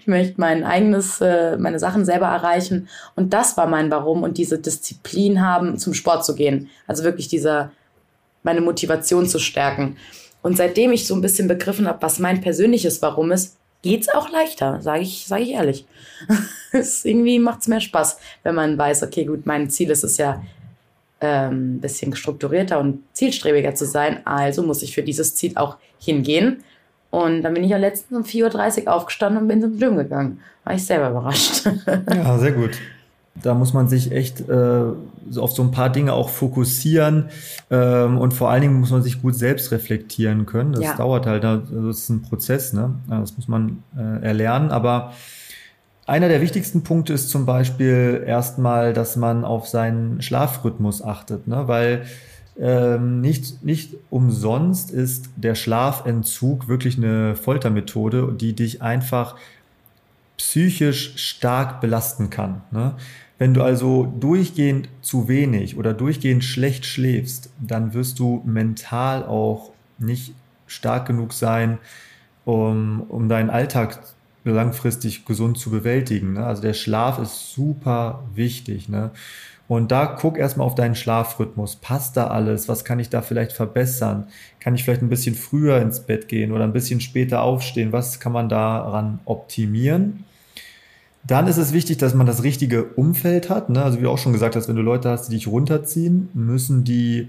[0.00, 2.88] Ich möchte mein eigenes, äh, meine Sachen selber erreichen.
[3.14, 6.68] Und das war mein Warum und diese Disziplin haben, zum Sport zu gehen.
[6.88, 7.70] Also wirklich dieser,
[8.42, 9.96] meine Motivation zu stärken.
[10.42, 14.30] Und seitdem ich so ein bisschen begriffen habe, was mein persönliches Warum ist, geht's auch
[14.30, 15.86] leichter, sage ich, sage ich ehrlich.
[16.72, 20.42] es irgendwie macht's mehr Spaß, wenn man weiß, okay, gut, mein Ziel ist es ja,
[21.20, 24.26] ähm, bisschen strukturierter und zielstrebiger zu sein.
[24.26, 26.64] Also muss ich für dieses Ziel auch hingehen.
[27.10, 30.40] Und dann bin ich ja letztens um 4.30 Uhr aufgestanden und bin zum Gym gegangen.
[30.64, 31.66] War ich selber überrascht.
[32.14, 32.78] ja, sehr gut.
[33.34, 34.82] Da muss man sich echt äh,
[35.36, 37.26] auf so ein paar Dinge auch fokussieren
[37.70, 40.72] ähm, und vor allen Dingen muss man sich gut selbst reflektieren können.
[40.72, 40.96] Das ja.
[40.96, 42.96] dauert halt, also das ist ein Prozess, ne?
[43.08, 45.12] Das muss man äh, erlernen, aber
[46.10, 51.68] einer der wichtigsten Punkte ist zum Beispiel erstmal, dass man auf seinen Schlafrhythmus achtet, ne?
[51.68, 52.02] weil
[52.58, 59.36] ähm, nicht, nicht umsonst ist der Schlafentzug wirklich eine Foltermethode, die dich einfach
[60.40, 62.62] psychisch stark belasten kann.
[62.70, 62.94] Ne?
[63.36, 69.70] Wenn du also durchgehend zu wenig oder durchgehend schlecht schläfst, dann wirst du mental auch
[69.98, 70.32] nicht
[70.66, 71.78] stark genug sein,
[72.46, 74.00] um, um deinen Alltag
[74.44, 76.32] langfristig gesund zu bewältigen.
[76.32, 76.46] Ne?
[76.46, 78.88] Also der Schlaf ist super wichtig.
[78.88, 79.10] Ne?
[79.68, 81.76] Und da guck erstmal auf deinen Schlafrhythmus.
[81.76, 82.66] Passt da alles?
[82.66, 84.28] Was kann ich da vielleicht verbessern?
[84.58, 87.92] Kann ich vielleicht ein bisschen früher ins Bett gehen oder ein bisschen später aufstehen?
[87.92, 90.24] Was kann man daran optimieren?
[91.26, 93.68] Dann ist es wichtig, dass man das richtige Umfeld hat.
[93.68, 93.82] Ne?
[93.82, 96.84] Also wie du auch schon gesagt hast, wenn du Leute hast, die dich runterziehen, müssen
[96.84, 97.28] die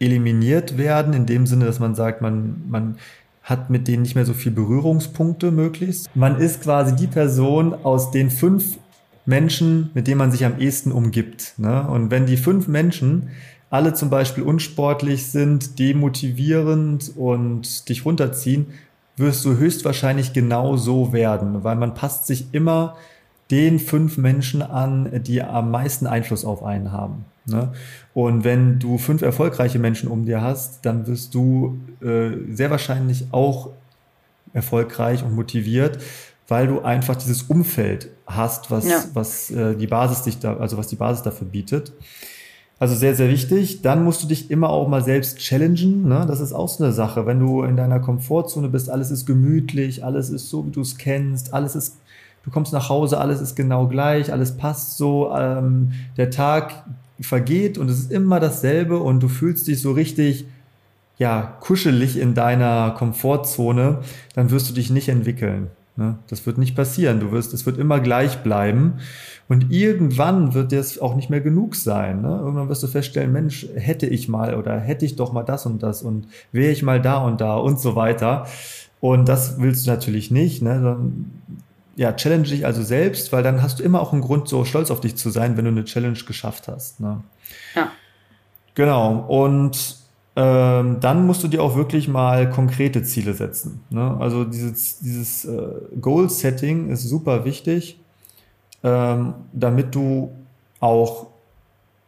[0.00, 2.96] eliminiert werden, in dem Sinne, dass man sagt, man, man
[3.42, 6.08] hat mit denen nicht mehr so viel Berührungspunkte möglichst.
[6.14, 8.78] Man ist quasi die Person aus den fünf
[9.26, 11.54] Menschen, mit denen man sich am ehesten umgibt.
[11.58, 11.86] Ne?
[11.86, 13.30] Und wenn die fünf Menschen
[13.68, 18.66] alle zum Beispiel unsportlich sind, demotivierend und dich runterziehen,
[19.16, 22.96] wirst du höchstwahrscheinlich genau so werden, weil man passt sich immer
[23.50, 27.24] den fünf Menschen an, die am meisten Einfluss auf einen haben.
[27.46, 27.72] Ne?
[28.14, 33.26] Und wenn du fünf erfolgreiche Menschen um dir hast, dann wirst du äh, sehr wahrscheinlich
[33.32, 33.70] auch
[34.52, 35.98] erfolgreich und motiviert,
[36.48, 39.04] weil du einfach dieses Umfeld hast, was, ja.
[39.14, 41.92] was äh, die Basis dich da, also was die Basis dafür bietet.
[42.80, 43.82] Also sehr, sehr wichtig.
[43.82, 46.08] Dann musst du dich immer auch mal selbst challengen.
[46.08, 46.24] Ne?
[46.26, 47.26] Das ist auch so eine Sache.
[47.26, 50.96] Wenn du in deiner Komfortzone bist, alles ist gemütlich, alles ist so, wie du es
[50.96, 51.96] kennst, alles ist,
[52.44, 55.32] du kommst nach Hause, alles ist genau gleich, alles passt so.
[55.34, 56.84] Ähm, der Tag
[57.20, 60.46] vergeht und es ist immer dasselbe und du fühlst dich so richtig,
[61.18, 63.98] ja, kuschelig in deiner Komfortzone,
[64.34, 65.68] dann wirst du dich nicht entwickeln.
[65.96, 66.16] Ne?
[66.28, 67.20] Das wird nicht passieren.
[67.20, 68.94] Du wirst, es wird immer gleich bleiben.
[69.48, 72.22] Und irgendwann wird das auch nicht mehr genug sein.
[72.22, 72.28] Ne?
[72.28, 75.82] Irgendwann wirst du feststellen, Mensch, hätte ich mal oder hätte ich doch mal das und
[75.82, 78.46] das und wäre ich mal da und da und so weiter.
[79.00, 80.62] Und das willst du natürlich nicht.
[80.62, 80.80] Ne?
[80.80, 81.39] Dann,
[82.00, 84.90] ja, challenge dich also selbst, weil dann hast du immer auch einen Grund, so stolz
[84.90, 86.98] auf dich zu sein, wenn du eine Challenge geschafft hast.
[86.98, 87.22] Ne?
[87.76, 87.90] Ja.
[88.74, 89.26] Genau.
[89.28, 89.98] Und
[90.34, 93.82] ähm, dann musst du dir auch wirklich mal konkrete Ziele setzen.
[93.90, 94.16] Ne?
[94.18, 98.00] Also dieses, dieses äh, Goal-Setting ist super wichtig,
[98.82, 100.32] ähm, damit du
[100.80, 101.26] auch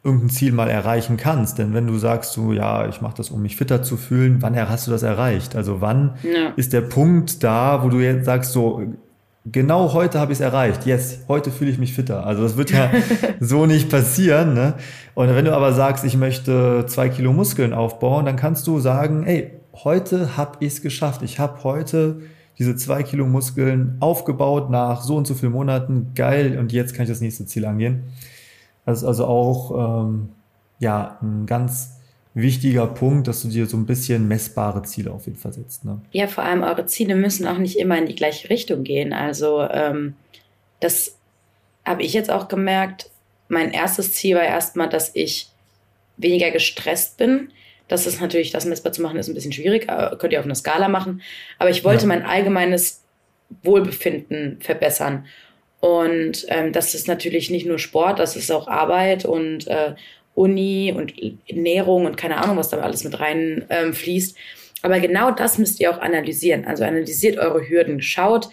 [0.03, 1.59] irgendein Ziel mal erreichen kannst.
[1.59, 4.57] Denn wenn du sagst, so, ja, ich mache das, um mich fitter zu fühlen, wann
[4.57, 5.55] hast du das erreicht?
[5.55, 6.55] Also wann ja.
[6.57, 8.81] ist der Punkt da, wo du jetzt sagst, so,
[9.45, 10.87] genau heute habe ich es erreicht.
[10.87, 12.27] Yes, heute fühle ich mich fitter.
[12.27, 12.91] Also das wird ja
[13.41, 14.55] so nicht passieren.
[14.55, 14.75] Ne?
[15.15, 19.25] Und wenn du aber sagst, ich möchte zwei Kilo Muskeln aufbauen, dann kannst du sagen,
[19.25, 21.23] ey, heute habe ich es geschafft.
[21.23, 22.21] Ich habe heute
[22.59, 26.13] diese zwei Kilo Muskeln aufgebaut nach so und so vielen Monaten.
[26.15, 26.59] Geil.
[26.59, 28.05] Und jetzt kann ich das nächste Ziel angehen.
[28.85, 30.29] Das ist also auch ähm,
[30.79, 32.02] ja ein ganz
[32.35, 35.85] wichtiger Punkt, dass du dir so ein bisschen messbare Ziele auf jeden Fall setzt.
[35.85, 36.01] Ne?
[36.13, 39.13] Ja, vor allem eure Ziele müssen auch nicht immer in die gleiche Richtung gehen.
[39.13, 40.15] Also ähm,
[40.81, 41.19] das
[41.85, 43.11] habe ich jetzt auch gemerkt.
[43.49, 45.49] Mein erstes Ziel war erstmal, dass ich
[46.17, 47.51] weniger gestresst bin.
[47.89, 49.89] Das ist natürlich, das messbar zu machen, ist ein bisschen schwierig.
[50.19, 51.21] Könnt ihr auf einer Skala machen.
[51.59, 52.09] Aber ich wollte ja.
[52.09, 53.03] mein allgemeines
[53.63, 55.27] Wohlbefinden verbessern.
[55.81, 59.97] Und ähm, das ist natürlich nicht nur Sport, das ist auch Arbeit und äh,
[60.35, 61.15] Uni und
[61.47, 64.37] Ernährung und keine Ahnung, was da alles mit rein ähm, fließt.
[64.83, 66.65] Aber genau das müsst ihr auch analysieren.
[66.65, 68.03] Also analysiert eure Hürden.
[68.03, 68.49] Schaut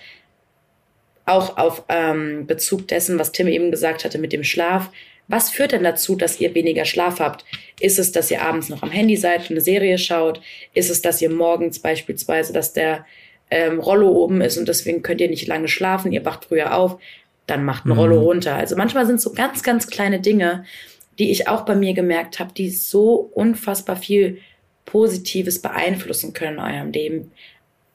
[1.26, 4.90] auch auf ähm, Bezug dessen, was Tim eben gesagt hatte mit dem Schlaf.
[5.28, 7.46] Was führt denn dazu, dass ihr weniger Schlaf habt?
[7.80, 10.42] Ist es, dass ihr abends noch am Handy seid und eine Serie schaut?
[10.74, 13.06] Ist es, dass ihr morgens beispielsweise, dass der
[13.52, 17.00] ähm, Rollo oben ist und deswegen könnt ihr nicht lange schlafen, ihr wacht früher auf?
[17.46, 18.24] Dann macht ein Rollo mhm.
[18.24, 18.56] runter.
[18.56, 20.66] Also manchmal sind es so ganz, ganz kleine Dinge,
[21.20, 24.40] die ich auch bei mir gemerkt habe, die so unfassbar viel
[24.86, 27.32] Positives beeinflussen können in eurem Leben.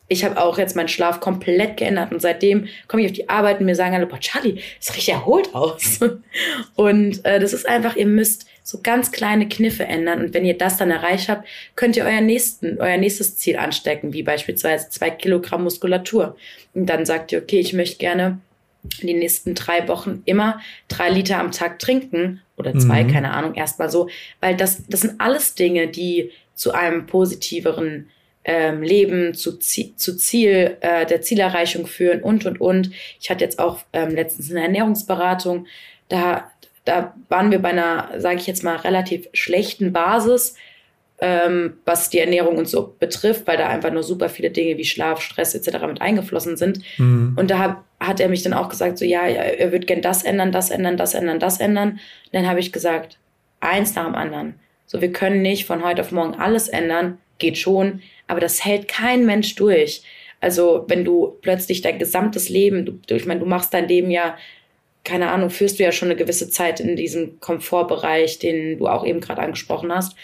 [0.06, 3.58] Ich habe auch jetzt meinen Schlaf komplett geändert und seitdem komme ich auf die Arbeit
[3.58, 5.98] und mir sagen alle, boah, Charlie, das riecht erholt aus.
[6.76, 10.56] Und äh, das ist einfach, ihr müsst so ganz kleine Kniffe ändern und wenn ihr
[10.56, 15.10] das dann erreicht habt, könnt ihr euer, nächsten, euer nächstes Ziel anstecken, wie beispielsweise zwei
[15.10, 16.36] Kilogramm Muskulatur.
[16.74, 18.38] Und dann sagt ihr, okay, ich möchte gerne
[19.02, 23.10] die nächsten drei Wochen immer drei Liter am Tag trinken oder zwei, mhm.
[23.10, 24.08] keine Ahnung, erstmal so,
[24.40, 28.08] weil das, das sind alles Dinge, die zu einem positiveren
[28.44, 32.90] ähm, Leben, zu, zu Ziel, äh, der Zielerreichung führen und, und, und.
[33.20, 35.66] Ich hatte jetzt auch ähm, letztens eine Ernährungsberatung,
[36.08, 36.50] da,
[36.84, 40.56] da waren wir bei einer, sage ich jetzt mal, relativ schlechten Basis,
[41.20, 44.84] ähm, was die Ernährung und so betrifft, weil da einfach nur super viele Dinge wie
[44.84, 45.86] Schlaf, Stress etc.
[45.86, 46.80] mit eingeflossen sind.
[46.98, 47.34] Mhm.
[47.38, 50.24] Und da hab, hat er mich dann auch gesagt, so ja, er würde gern das
[50.24, 51.90] ändern, das ändern, das ändern, das ändern.
[51.90, 52.00] Und
[52.32, 53.18] dann habe ich gesagt,
[53.60, 54.54] eins nach dem anderen.
[54.86, 58.88] So, wir können nicht von heute auf morgen alles ändern, geht schon, aber das hält
[58.88, 60.02] kein Mensch durch.
[60.40, 64.36] Also, wenn du plötzlich dein gesamtes Leben, du, ich meine, du machst dein Leben ja,
[65.04, 69.06] keine Ahnung, führst du ja schon eine gewisse Zeit in diesem Komfortbereich, den du auch
[69.06, 70.16] eben gerade angesprochen hast.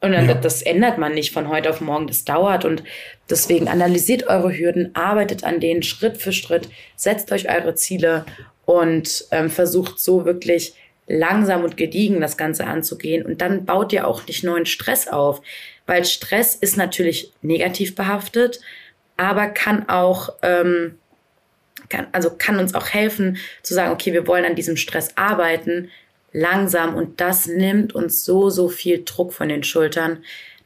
[0.00, 0.34] Und dann, ja.
[0.34, 2.64] das ändert man nicht von heute auf morgen, das dauert.
[2.64, 2.84] Und
[3.28, 8.24] deswegen analysiert eure Hürden, arbeitet an denen Schritt für Schritt, setzt euch eure Ziele
[8.64, 10.74] und ähm, versucht so wirklich
[11.08, 13.24] langsam und gediegen das Ganze anzugehen.
[13.24, 15.40] Und dann baut ihr auch nicht neuen Stress auf,
[15.86, 18.60] weil Stress ist natürlich negativ behaftet,
[19.16, 20.98] aber kann auch, ähm,
[21.88, 25.90] kann, also kann uns auch helfen zu sagen, okay, wir wollen an diesem Stress arbeiten,
[26.32, 30.18] langsam und das nimmt uns so, so viel Druck von den Schultern,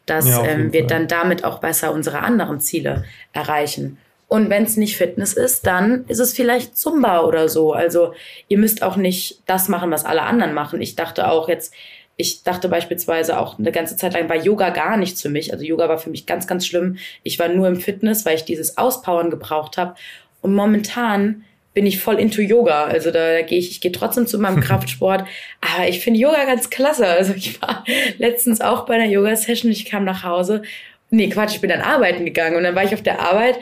[0.07, 0.89] dass ja, ähm, wir Fall.
[0.89, 3.99] dann damit auch besser unsere anderen Ziele erreichen.
[4.29, 7.75] Und wenn es nicht Fitness ist, dann ist es vielleicht Zumba oder so.
[7.75, 8.15] Also
[8.49, 10.81] ihr müsst auch nicht das machen, was alle anderen machen.
[10.81, 11.75] Ich dachte auch jetzt,
[12.17, 15.53] ich dachte beispielsweise auch eine ganze Zeit lang war Yoga gar nichts für mich.
[15.53, 16.97] Also Yoga war für mich ganz, ganz schlimm.
[17.23, 19.97] Ich war nur im Fitness, weil ich dieses Auspowern gebraucht habe.
[20.41, 22.85] Und momentan bin ich voll into Yoga.
[22.85, 25.25] Also da, da gehe ich, ich gehe trotzdem zu meinem Kraftsport.
[25.61, 27.07] Aber ich finde Yoga ganz klasse.
[27.07, 27.85] Also ich war
[28.19, 29.71] letztens auch bei einer Yoga-Session.
[29.71, 30.63] Ich kam nach Hause.
[31.11, 32.57] Nee, Quatsch, ich bin dann arbeiten gegangen.
[32.57, 33.59] Und dann war ich auf der Arbeit.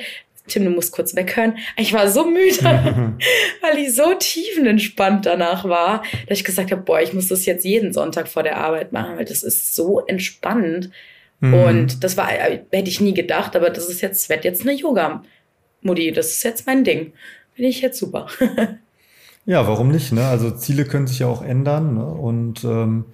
[0.48, 1.58] Tim, du musst kurz weghören.
[1.76, 2.64] Ich war so müde,
[3.60, 7.64] weil ich so tiefenentspannt danach war, dass ich gesagt habe, boah, ich muss das jetzt
[7.64, 10.90] jeden Sonntag vor der Arbeit machen, weil das ist so entspannend.
[11.38, 11.54] Mhm.
[11.54, 14.72] Und das war, äh, hätte ich nie gedacht, aber das ist jetzt, wird jetzt eine
[14.72, 16.10] Yoga-Modi.
[16.10, 17.12] Das ist jetzt mein Ding
[17.60, 18.26] finde ich jetzt super.
[19.44, 20.12] ja, warum nicht?
[20.12, 20.26] Ne?
[20.26, 22.06] Also Ziele können sich ja auch ändern ne?
[22.06, 23.04] und ähm,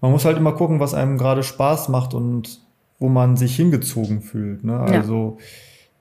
[0.00, 2.60] man muss halt immer gucken, was einem gerade Spaß macht und
[3.00, 4.62] wo man sich hingezogen fühlt.
[4.62, 4.78] Ne?
[4.78, 5.44] Also ja.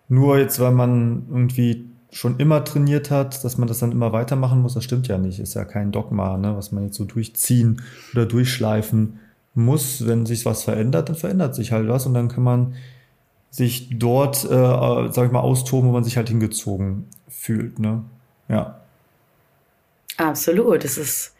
[0.07, 4.61] nur jetzt, weil man irgendwie schon immer trainiert hat, dass man das dann immer weitermachen
[4.61, 5.39] muss, das stimmt ja nicht.
[5.39, 6.55] Ist ja kein Dogma, ne?
[6.55, 7.81] was man jetzt so durchziehen
[8.13, 9.19] oder durchschleifen
[9.55, 10.05] muss.
[10.05, 12.75] Wenn sich was verändert, dann verändert sich halt was und dann kann man
[13.55, 17.79] sich dort, äh, sag ich mal, austoben, wo man sich halt hingezogen fühlt.
[17.79, 18.03] Ne?
[18.49, 18.81] Ja.
[20.17, 20.83] Absolut.
[20.83, 21.33] Das ist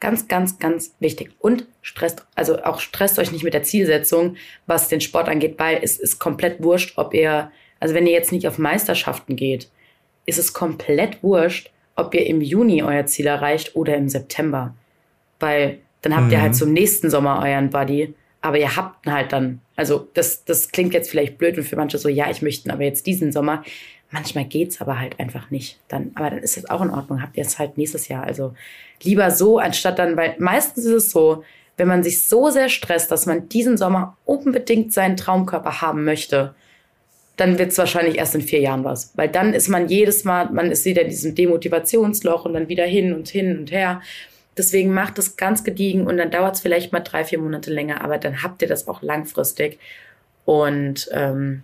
[0.00, 1.32] ganz, ganz, ganz wichtig.
[1.40, 5.80] Und stresst, also auch stresst euch nicht mit der Zielsetzung, was den Sport angeht, weil
[5.82, 7.50] es ist komplett wurscht, ob ihr,
[7.80, 9.68] also wenn ihr jetzt nicht auf Meisterschaften geht,
[10.24, 14.74] ist es komplett wurscht, ob ihr im Juni euer Ziel erreicht oder im September.
[15.38, 16.32] Weil dann habt mhm.
[16.32, 16.58] ihr halt mhm.
[16.58, 19.60] zum nächsten Sommer euren Buddy, aber ihr habt halt dann.
[19.76, 22.84] Also das, das klingt jetzt vielleicht blöd und für manche so, ja, ich möchte aber
[22.84, 23.64] jetzt diesen Sommer.
[24.10, 25.78] Manchmal geht's aber halt einfach nicht.
[25.88, 27.22] Dann, aber dann ist es auch in Ordnung.
[27.22, 28.24] Habt ihr es halt nächstes Jahr.
[28.24, 28.54] Also
[29.02, 31.44] lieber so, anstatt dann, weil meistens ist es so,
[31.76, 36.54] wenn man sich so sehr stresst, dass man diesen Sommer unbedingt seinen Traumkörper haben möchte,
[37.36, 39.12] dann wird es wahrscheinlich erst in vier Jahren was.
[39.14, 42.84] Weil dann ist man jedes Mal, man ist wieder in diesem Demotivationsloch und dann wieder
[42.84, 44.02] hin und hin und her.
[44.58, 48.02] Deswegen macht es ganz gediegen und dann dauert es vielleicht mal drei, vier Monate länger,
[48.02, 49.78] aber dann habt ihr das auch langfristig.
[50.44, 51.62] Und ähm,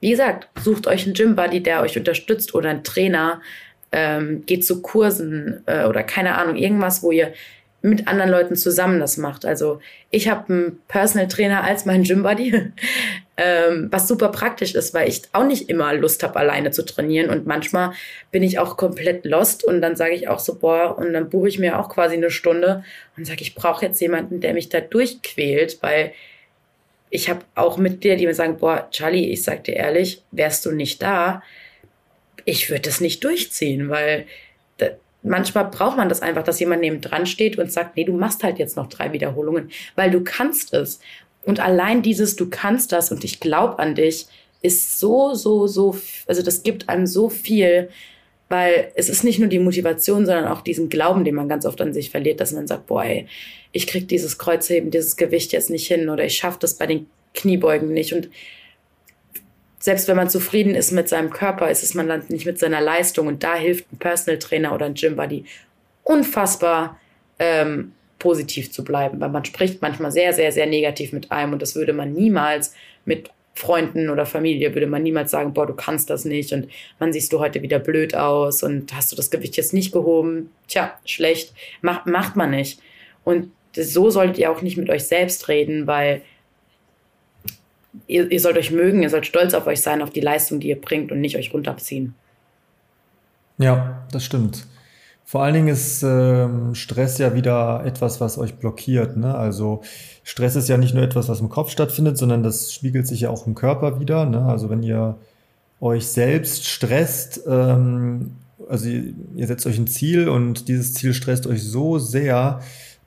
[0.00, 3.40] wie gesagt, sucht euch einen Gym-Buddy, der euch unterstützt oder einen Trainer,
[3.90, 7.32] ähm, geht zu Kursen äh, oder keine Ahnung, irgendwas, wo ihr
[7.84, 9.44] mit anderen Leuten zusammen das macht.
[9.44, 9.78] Also
[10.10, 12.72] ich habe einen Personal Trainer als meinen Gym Buddy,
[13.36, 17.28] ähm, was super praktisch ist, weil ich auch nicht immer Lust habe, alleine zu trainieren
[17.28, 17.92] und manchmal
[18.32, 21.48] bin ich auch komplett lost und dann sage ich auch so, boah, und dann buche
[21.48, 22.84] ich mir auch quasi eine Stunde
[23.18, 26.12] und sage, ich brauche jetzt jemanden, der mich da durchquält, weil
[27.10, 30.64] ich habe auch mit dir, die mir sagen, boah, Charlie, ich sag dir ehrlich, wärst
[30.64, 31.42] du nicht da,
[32.46, 34.26] ich würde das nicht durchziehen, weil
[35.24, 38.44] manchmal braucht man das einfach, dass jemand neben dran steht und sagt, nee, du machst
[38.44, 41.00] halt jetzt noch drei Wiederholungen, weil du kannst es.
[41.42, 44.26] Und allein dieses, du kannst das und ich glaube an dich,
[44.62, 47.90] ist so, so, so, also das gibt einem so viel,
[48.48, 51.80] weil es ist nicht nur die Motivation, sondern auch diesen Glauben, den man ganz oft
[51.80, 53.26] an sich verliert, dass man sagt, boah, ey,
[53.72, 57.06] ich krieg dieses Kreuzheben, dieses Gewicht jetzt nicht hin oder ich schaffe das bei den
[57.34, 58.30] Kniebeugen nicht und
[59.84, 62.80] selbst wenn man zufrieden ist mit seinem Körper, ist es man dann nicht mit seiner
[62.80, 63.26] Leistung.
[63.26, 65.44] Und da hilft ein Personal Trainer oder ein Gym Buddy
[66.04, 66.98] unfassbar
[67.38, 71.60] ähm, positiv zu bleiben, weil man spricht manchmal sehr, sehr, sehr negativ mit einem und
[71.60, 72.72] das würde man niemals
[73.04, 76.68] mit Freunden oder Familie würde man niemals sagen, boah, du kannst das nicht und
[76.98, 80.50] wann siehst du heute wieder blöd aus und hast du das Gewicht jetzt nicht gehoben?
[80.66, 81.52] Tja, schlecht.
[81.82, 82.80] Macht, macht man nicht.
[83.22, 86.22] Und so solltet ihr auch nicht mit euch selbst reden, weil
[88.06, 90.68] ihr, ihr sollt euch mögen, ihr sollt stolz auf euch sein, auf die Leistung, die
[90.68, 92.14] ihr bringt und nicht euch runterziehen.
[93.58, 94.66] Ja, das stimmt.
[95.24, 99.16] Vor allen Dingen ist ähm, Stress ja wieder etwas, was euch blockiert.
[99.16, 99.34] Ne?
[99.34, 99.82] Also
[100.22, 103.30] Stress ist ja nicht nur etwas, was im Kopf stattfindet, sondern das spiegelt sich ja
[103.30, 104.26] auch im Körper wieder.
[104.26, 104.44] Ne?
[104.44, 105.16] Also wenn ihr
[105.80, 108.32] euch selbst stresst, ähm,
[108.68, 112.60] also ihr, ihr setzt euch ein Ziel und dieses Ziel stresst euch so sehr,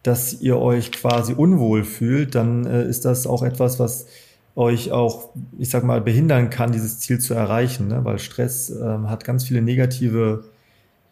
[0.04, 4.08] dass ihr euch quasi unwohl fühlt, dann äh, ist das auch etwas, was
[4.58, 8.04] euch auch, ich sag mal, behindern kann, dieses Ziel zu erreichen, ne?
[8.04, 10.46] weil Stress ähm, hat ganz viele negative,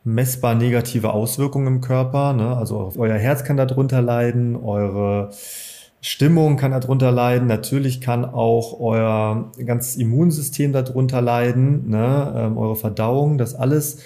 [0.03, 2.34] messbar negative Auswirkungen im Körper.
[2.34, 2.58] Ne?
[2.58, 5.29] Also euer Herz kann darunter leiden, eure
[6.01, 12.34] Stimmung kann darunter leiden, natürlich kann auch euer ganzes Immunsystem darunter leiden, ne?
[12.36, 13.99] ähm, eure Verdauung, das alles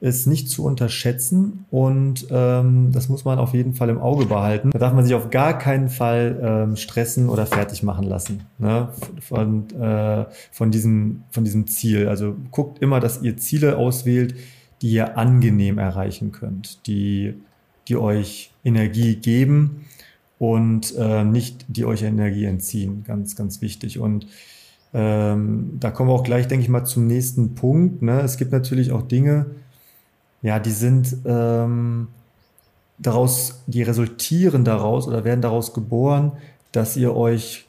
[0.00, 4.70] ist nicht zu unterschätzen und ähm, das muss man auf jeden Fall im Auge behalten.
[4.70, 8.90] Da darf man sich auf gar keinen Fall ähm, stressen oder fertig machen lassen ne?
[9.20, 12.08] von, äh, von, diesem, von diesem Ziel.
[12.08, 14.34] Also guckt immer, dass ihr Ziele auswählt,
[14.82, 17.34] die ihr angenehm erreichen könnt, die,
[17.88, 19.86] die euch Energie geben
[20.38, 23.02] und äh, nicht die euch Energie entziehen.
[23.06, 23.98] Ganz, ganz wichtig.
[23.98, 24.26] Und
[24.92, 28.02] ähm, da kommen wir auch gleich, denke ich mal, zum nächsten Punkt.
[28.02, 28.20] Ne?
[28.20, 29.46] Es gibt natürlich auch Dinge,
[30.46, 32.06] ja, die sind ähm,
[32.98, 36.34] daraus, die resultieren daraus oder werden daraus geboren,
[36.70, 37.66] dass ihr euch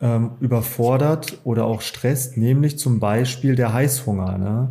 [0.00, 4.38] ähm, überfordert oder auch stresst, nämlich zum Beispiel der Heißhunger.
[4.38, 4.68] Ne?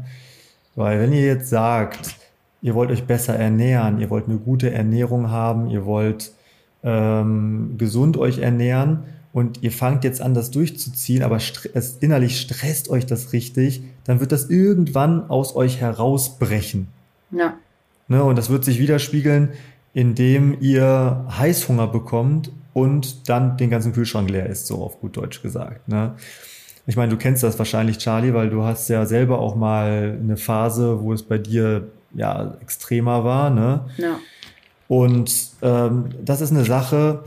[0.77, 2.15] Weil wenn ihr jetzt sagt,
[2.61, 6.31] ihr wollt euch besser ernähren, ihr wollt eine gute Ernährung haben, ihr wollt
[6.83, 11.39] ähm, gesund euch ernähren und ihr fangt jetzt an, das durchzuziehen, aber
[11.99, 16.87] innerlich stresst euch das richtig, dann wird das irgendwann aus euch herausbrechen.
[17.31, 17.53] Ja.
[18.07, 19.49] Ne, und das wird sich widerspiegeln,
[19.93, 25.41] indem ihr Heißhunger bekommt und dann den ganzen Kühlschrank leer ist, so auf gut Deutsch
[25.41, 25.87] gesagt.
[25.87, 26.15] Ne?
[26.87, 30.37] Ich meine, du kennst das wahrscheinlich, Charlie, weil du hast ja selber auch mal eine
[30.37, 33.49] Phase, wo es bei dir ja extremer war.
[33.49, 33.85] Ne?
[33.97, 34.19] Ja.
[34.87, 37.23] Und ähm, das ist eine Sache,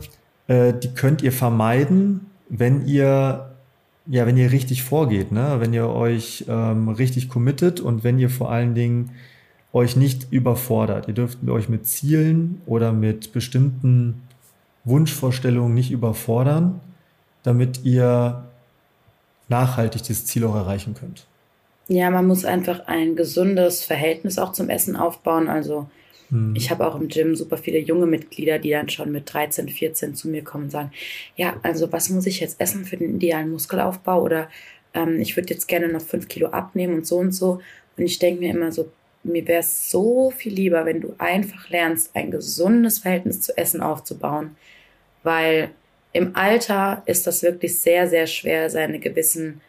[0.47, 3.51] äh, die könnt ihr vermeiden, wenn ihr
[4.07, 5.55] ja, wenn ihr richtig vorgeht, ne?
[5.57, 9.11] wenn ihr euch ähm, richtig committet und wenn ihr vor allen Dingen
[9.75, 11.09] euch nicht überfordert.
[11.09, 14.23] Ihr dürft euch mit Zielen oder mit bestimmten
[14.85, 16.79] Wunschvorstellungen nicht überfordern,
[17.43, 18.45] damit ihr
[19.49, 21.27] nachhaltig dieses Ziel auch erreichen könnt?
[21.89, 25.49] Ja, man muss einfach ein gesundes Verhältnis auch zum Essen aufbauen.
[25.49, 25.89] Also
[26.29, 26.55] hm.
[26.55, 30.15] ich habe auch im Gym super viele junge Mitglieder, die dann schon mit 13, 14
[30.15, 30.91] zu mir kommen und sagen,
[31.35, 34.21] ja, also was muss ich jetzt essen für den idealen Muskelaufbau?
[34.21, 34.47] Oder
[34.93, 37.59] ähm, ich würde jetzt gerne noch fünf Kilo abnehmen und so und so.
[37.97, 38.89] Und ich denke mir immer so,
[39.25, 43.81] mir wäre es so viel lieber, wenn du einfach lernst, ein gesundes Verhältnis zu Essen
[43.81, 44.55] aufzubauen.
[45.23, 45.71] Weil
[46.13, 49.61] im Alter ist das wirklich sehr, sehr schwer, seine gewissen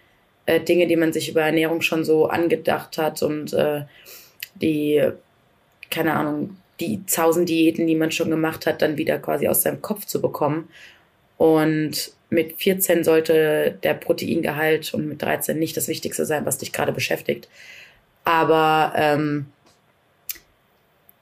[0.45, 3.83] äh, Dinge, die man sich über Ernährung schon so angedacht hat und äh,
[4.55, 5.03] die,
[5.91, 9.83] keine Ahnung, die tausend Diäten, die man schon gemacht hat, dann wieder quasi aus seinem
[9.83, 10.69] Kopf zu bekommen.
[11.39, 16.73] Und mit 14 sollte der Proteingehalt und mit 13 nicht das Wichtigste sein, was dich
[16.73, 17.49] gerade beschäftigt.
[18.27, 19.47] Aber ähm,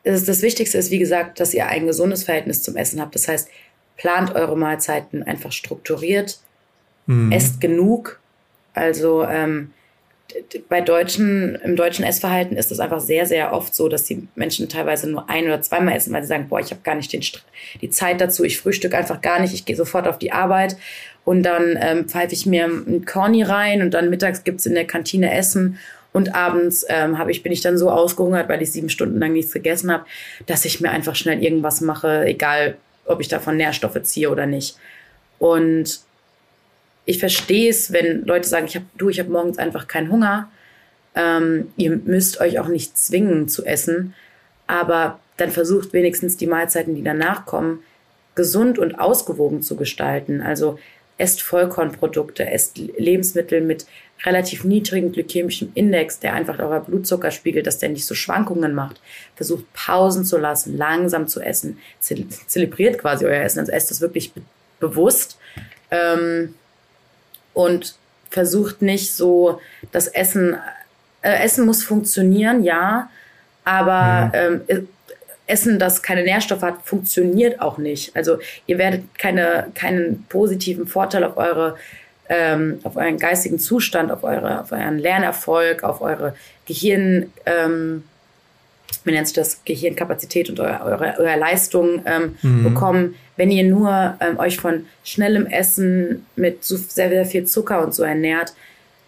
[0.03, 3.15] das Wichtigste ist, wie gesagt, dass ihr ein gesundes Verhältnis zum Essen habt.
[3.15, 3.49] Das heißt,
[3.97, 6.41] plant eure Mahlzeiten einfach strukturiert,
[7.07, 7.31] mhm.
[7.31, 8.19] esst genug
[8.75, 9.73] also ähm,
[10.69, 14.69] bei Deutschen, im deutschen Essverhalten ist es einfach sehr, sehr oft so, dass die Menschen
[14.69, 17.23] teilweise nur ein oder zweimal essen, weil sie sagen, boah, ich habe gar nicht den,
[17.81, 20.77] die Zeit dazu, ich frühstück einfach gar nicht, ich gehe sofort auf die Arbeit
[21.25, 24.87] und dann ähm, pfeife ich mir ein Corny rein und dann mittags gibt's in der
[24.87, 25.79] Kantine Essen
[26.15, 29.33] und abends ähm, hab ich, bin ich dann so ausgehungert, weil ich sieben Stunden lang
[29.33, 30.07] nichts gegessen habe,
[30.47, 34.79] dass ich mir einfach schnell irgendwas mache, egal ob ich davon Nährstoffe ziehe oder nicht.
[35.41, 36.01] Und
[37.05, 40.49] ich verstehe es, wenn Leute sagen, ich habe du, ich habe morgens einfach keinen Hunger.
[41.17, 44.15] Ähm, ihr müsst euch auch nicht zwingen zu essen,
[44.69, 47.81] aber dann versucht wenigstens die Mahlzeiten, die danach kommen,
[48.37, 50.41] gesund und ausgewogen zu gestalten.
[50.41, 50.79] Also
[51.19, 53.87] esst Vollkornprodukte, esst Lebensmittel mit
[54.25, 59.01] relativ niedrigem glykämischem Index, der einfach euer Blutzucker spiegelt, dass der nicht so Schwankungen macht.
[59.37, 64.33] Versucht Pausen zu lassen, langsam zu essen, zelebriert quasi euer Essen, also esst es wirklich
[64.33, 64.43] be
[64.81, 65.39] bewusst.
[65.91, 66.55] Ähm,
[67.55, 67.95] und
[68.29, 69.61] versucht nicht so
[69.93, 70.59] das Essen,
[71.23, 73.09] äh, Essen muss funktionieren, ja,
[73.65, 74.61] aber mhm.
[74.69, 74.89] ähm,
[75.47, 78.17] Essen, das keine Nährstoffe hat, funktioniert auch nicht.
[78.17, 81.77] Also ihr werdet keine, keinen positiven Vorteil auf eure
[82.29, 86.35] ähm, auf euren geistigen Zustand, auf, eure, auf euren Lernerfolg, auf eure
[86.67, 88.05] Gehirn, ähm,
[89.05, 92.65] wie nennt sich das, Gehirnkapazität und eure, eure, eure Leistung ähm, mhm.
[92.65, 97.85] bekommen, wenn ihr nur ähm, euch von schnellem Essen mit so sehr, sehr viel Zucker
[97.85, 98.55] und so ernährt.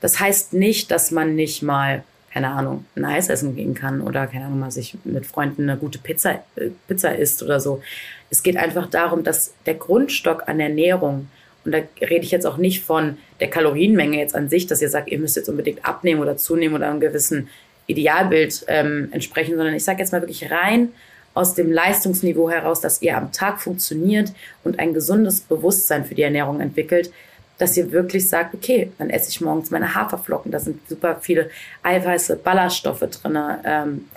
[0.00, 2.04] Das heißt nicht, dass man nicht mal,
[2.36, 5.78] keine Ahnung, ein Eis essen gehen kann oder, keine Ahnung, mal sich mit Freunden eine
[5.78, 7.80] gute Pizza, äh, Pizza isst oder so.
[8.28, 11.28] Es geht einfach darum, dass der Grundstock an Ernährung,
[11.64, 14.90] und da rede ich jetzt auch nicht von der Kalorienmenge jetzt an sich, dass ihr
[14.90, 17.48] sagt, ihr müsst jetzt unbedingt abnehmen oder zunehmen oder einem gewissen
[17.86, 20.90] Idealbild ähm, entsprechen, sondern ich sage jetzt mal wirklich rein
[21.32, 26.22] aus dem Leistungsniveau heraus, dass ihr am Tag funktioniert und ein gesundes Bewusstsein für die
[26.22, 27.10] Ernährung entwickelt,
[27.58, 31.50] dass ihr wirklich sagt, okay, dann esse ich morgens meine Haferflocken, da sind super viele
[31.82, 33.38] Eiweiße, Ballaststoffe drin.
[33.64, 34.08] Ähm,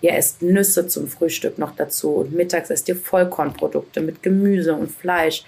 [0.00, 4.90] ihr esst Nüsse zum Frühstück noch dazu und mittags esst ihr Vollkornprodukte mit Gemüse und
[4.90, 5.44] Fleisch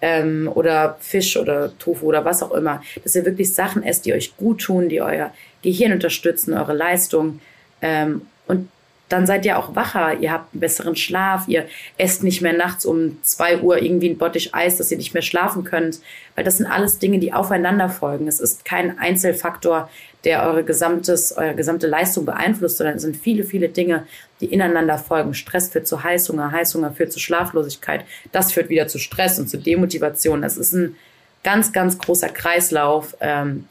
[0.00, 2.82] ähm, oder Fisch oder Tofu oder was auch immer.
[3.02, 5.32] Dass ihr wirklich Sachen esst, die euch gut tun, die euer
[5.62, 7.40] Gehirn unterstützen, eure Leistung.
[7.80, 8.68] Ähm, und
[9.12, 11.66] dann seid ihr auch wacher, ihr habt einen besseren Schlaf, ihr
[11.98, 15.22] esst nicht mehr nachts um zwei Uhr irgendwie ein Bottich Eis, dass ihr nicht mehr
[15.22, 16.00] schlafen könnt,
[16.34, 18.26] weil das sind alles Dinge, die aufeinander folgen.
[18.26, 19.90] Es ist kein Einzelfaktor,
[20.24, 24.06] der eure gesamtes, eure gesamte Leistung beeinflusst, sondern es sind viele, viele Dinge,
[24.40, 25.34] die ineinander folgen.
[25.34, 29.58] Stress führt zu Heißhunger, Heißhunger führt zu Schlaflosigkeit, das führt wieder zu Stress und zu
[29.58, 30.42] Demotivation.
[30.42, 30.96] Es ist ein
[31.44, 33.66] ganz, ganz großer Kreislauf, ähm,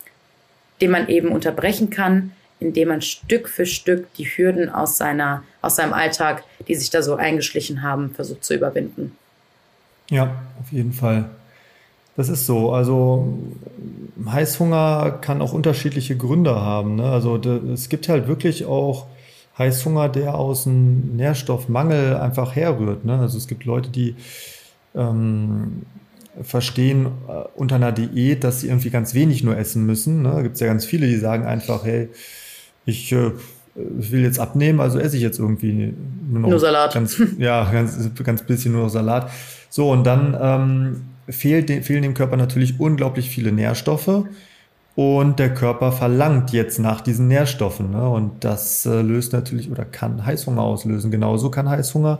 [0.82, 5.76] den man eben unterbrechen kann, indem man Stück für Stück die Hürden aus, seiner, aus
[5.76, 9.18] seinem Alltag, die sich da so eingeschlichen haben, versucht zu überwinden.
[10.10, 11.30] Ja, auf jeden Fall.
[12.16, 12.72] Das ist so.
[12.72, 13.40] Also
[14.26, 16.98] Heißhunger kann auch unterschiedliche Gründe haben.
[16.98, 17.06] Ne?
[17.06, 19.08] Also es gibt halt wirklich auch
[19.58, 23.06] Heißhunger, der aus einem Nährstoffmangel einfach herrührt.
[23.06, 23.18] Ne?
[23.18, 24.16] Also es gibt Leute, die
[24.94, 25.84] ähm,
[26.44, 30.22] verstehen äh, unter einer Diät, dass sie irgendwie ganz wenig nur essen müssen.
[30.22, 30.32] Ne?
[30.32, 32.10] Da gibt es ja ganz viele, die sagen einfach, hey,
[32.86, 33.32] ich äh,
[33.76, 35.94] will jetzt abnehmen, also esse ich jetzt irgendwie
[36.30, 36.94] nur, noch nur Salat.
[36.94, 39.30] Ganz, ja, ganz, ganz bisschen nur Salat.
[39.70, 44.26] So, und dann ähm, fehlt, fehlen dem Körper natürlich unglaublich viele Nährstoffe.
[44.94, 47.92] Und der Körper verlangt jetzt nach diesen Nährstoffen.
[47.92, 48.10] Ne?
[48.10, 51.12] Und das äh, löst natürlich oder kann Heißhunger auslösen.
[51.12, 52.20] Genauso kann Heißhunger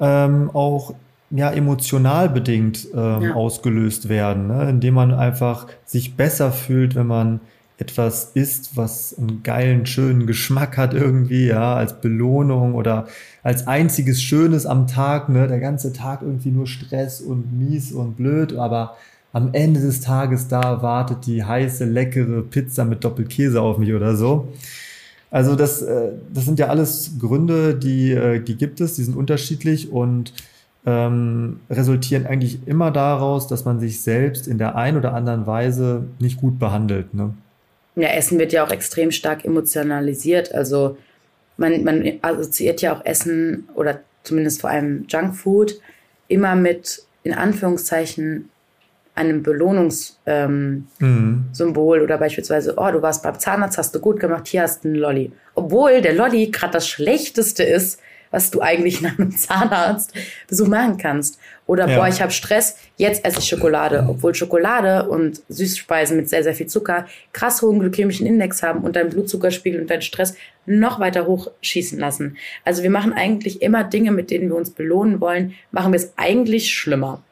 [0.00, 0.94] ähm, auch
[1.30, 3.34] ja, emotional bedingt ähm, ja.
[3.34, 4.70] ausgelöst werden, ne?
[4.70, 7.40] indem man einfach sich besser fühlt, wenn man
[7.78, 13.08] etwas isst, was einen geilen, schönen Geschmack hat irgendwie, ja, als Belohnung oder
[13.42, 18.16] als einziges Schönes am Tag, ne, der ganze Tag irgendwie nur Stress und mies und
[18.16, 18.96] blöd, aber
[19.32, 24.14] am Ende des Tages da wartet die heiße, leckere Pizza mit Doppelkäse auf mich oder
[24.14, 24.52] so.
[25.32, 29.16] Also das, äh, das sind ja alles Gründe, die, äh, die gibt es, die sind
[29.16, 30.32] unterschiedlich und
[30.86, 36.04] ähm, resultieren eigentlich immer daraus, dass man sich selbst in der ein oder anderen Weise
[36.20, 37.14] nicht gut behandelt.
[37.14, 37.34] Ne?
[37.96, 40.54] Ja, Essen wird ja auch extrem stark emotionalisiert.
[40.54, 40.96] Also
[41.56, 45.80] man, man assoziiert ja auch Essen oder zumindest vor allem Junkfood
[46.28, 48.50] immer mit in Anführungszeichen
[49.14, 51.76] einem Belohnungssymbol ähm, mhm.
[51.76, 54.96] oder beispielsweise, oh, du warst beim Zahnarzt, hast du gut gemacht, hier hast du einen
[54.96, 55.32] Lolli.
[55.54, 58.00] Obwohl der Lolli gerade das Schlechteste ist,
[58.32, 61.38] was du eigentlich nach einem Zahnarztbesuch machen kannst.
[61.66, 61.96] Oder ja.
[61.96, 64.06] boah, ich habe Stress, jetzt esse ich Schokolade.
[64.08, 68.96] Obwohl Schokolade und Süßspeisen mit sehr, sehr viel Zucker krass hohen glykämischen Index haben und
[68.96, 70.36] deinen Blutzuckerspiegel und deinen Stress
[70.66, 72.36] noch weiter hochschießen lassen.
[72.64, 76.12] Also wir machen eigentlich immer Dinge, mit denen wir uns belohnen wollen, machen wir es
[76.16, 77.22] eigentlich schlimmer.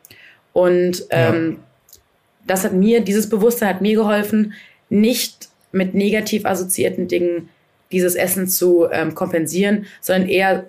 [0.53, 1.99] Und ähm, ja.
[2.47, 4.55] das hat mir, dieses Bewusstsein hat mir geholfen,
[4.91, 7.49] nicht mit negativ assoziierten Dingen
[7.91, 10.67] dieses Essen zu ähm, kompensieren, sondern eher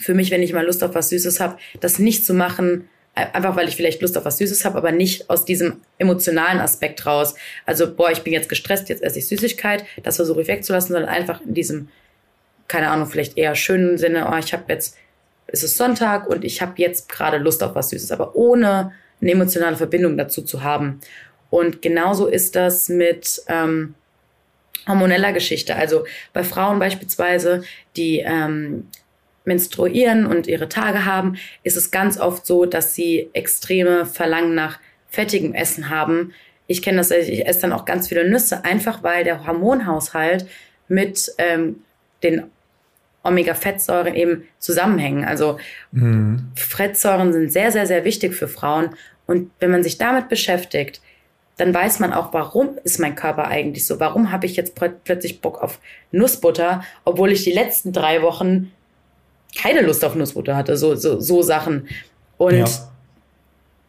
[0.00, 2.88] für mich, wenn ich mal Lust auf was Süßes habe, das nicht zu machen,
[3.32, 7.04] einfach weil ich vielleicht Lust auf was Süßes habe, aber nicht aus diesem emotionalen Aspekt
[7.06, 7.34] raus.
[7.66, 11.10] Also, boah, ich bin jetzt gestresst, jetzt esse ich Süßigkeit, das versuche ich wegzulassen, sondern
[11.10, 11.88] einfach in diesem,
[12.68, 14.96] keine Ahnung, vielleicht eher schönen Sinne, oh, ich habe jetzt,
[15.46, 19.32] es ist Sonntag und ich habe jetzt gerade Lust auf was Süßes, aber ohne eine
[19.32, 21.00] emotionale Verbindung dazu zu haben.
[21.50, 23.94] Und genauso ist das mit ähm,
[24.86, 25.76] hormoneller Geschichte.
[25.76, 27.62] Also bei Frauen beispielsweise,
[27.96, 28.88] die ähm,
[29.48, 34.78] menstruieren und ihre Tage haben, ist es ganz oft so, dass sie extreme Verlangen nach
[35.08, 36.32] fettigem Essen haben.
[36.68, 40.46] Ich kenne das, ich esse dann auch ganz viele Nüsse, einfach weil der Hormonhaushalt
[40.86, 41.82] mit ähm,
[42.22, 42.44] den
[43.24, 45.24] Omega-Fettsäuren eben zusammenhängen.
[45.24, 45.58] Also
[45.90, 46.52] mhm.
[46.54, 48.90] Fettsäuren sind sehr, sehr, sehr wichtig für Frauen.
[49.26, 51.00] Und wenn man sich damit beschäftigt,
[51.56, 53.98] dann weiß man auch, warum ist mein Körper eigentlich so?
[53.98, 55.80] Warum habe ich jetzt plötzlich Bock auf
[56.12, 58.70] Nussbutter, obwohl ich die letzten drei Wochen
[59.56, 61.88] keine Lust auf Nussbutter hatte, so, so, so Sachen.
[62.36, 62.66] Und ja.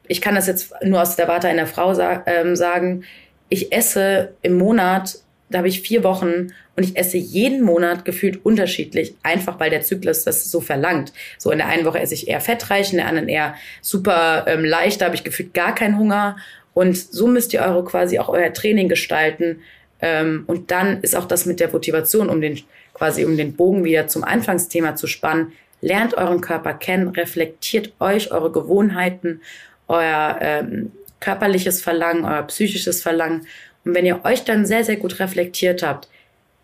[0.07, 3.03] ich kann das jetzt nur aus der Warte einer Frau sa ähm, sagen,
[3.49, 8.45] ich esse im Monat, da habe ich vier Wochen und ich esse jeden Monat gefühlt
[8.45, 11.11] unterschiedlich, einfach weil der Zyklus das so verlangt.
[11.37, 14.63] So in der einen Woche esse ich eher fettreich, in der anderen eher super ähm,
[14.63, 16.37] leicht, da habe ich gefühlt gar keinen Hunger.
[16.73, 19.61] Und so müsst ihr eure quasi auch euer Training gestalten.
[20.01, 22.59] Ähm, und dann ist auch das mit der Motivation, um den
[22.99, 28.31] quasi um den Bogen wieder zum Anfangsthema zu spannen, lernt euren Körper kennen, reflektiert euch,
[28.31, 29.41] eure Gewohnheiten,
[29.87, 30.91] euer ähm,
[31.21, 33.47] körperliches Verlangen, euer psychisches Verlangen.
[33.85, 36.09] Und wenn ihr euch dann sehr, sehr gut reflektiert habt,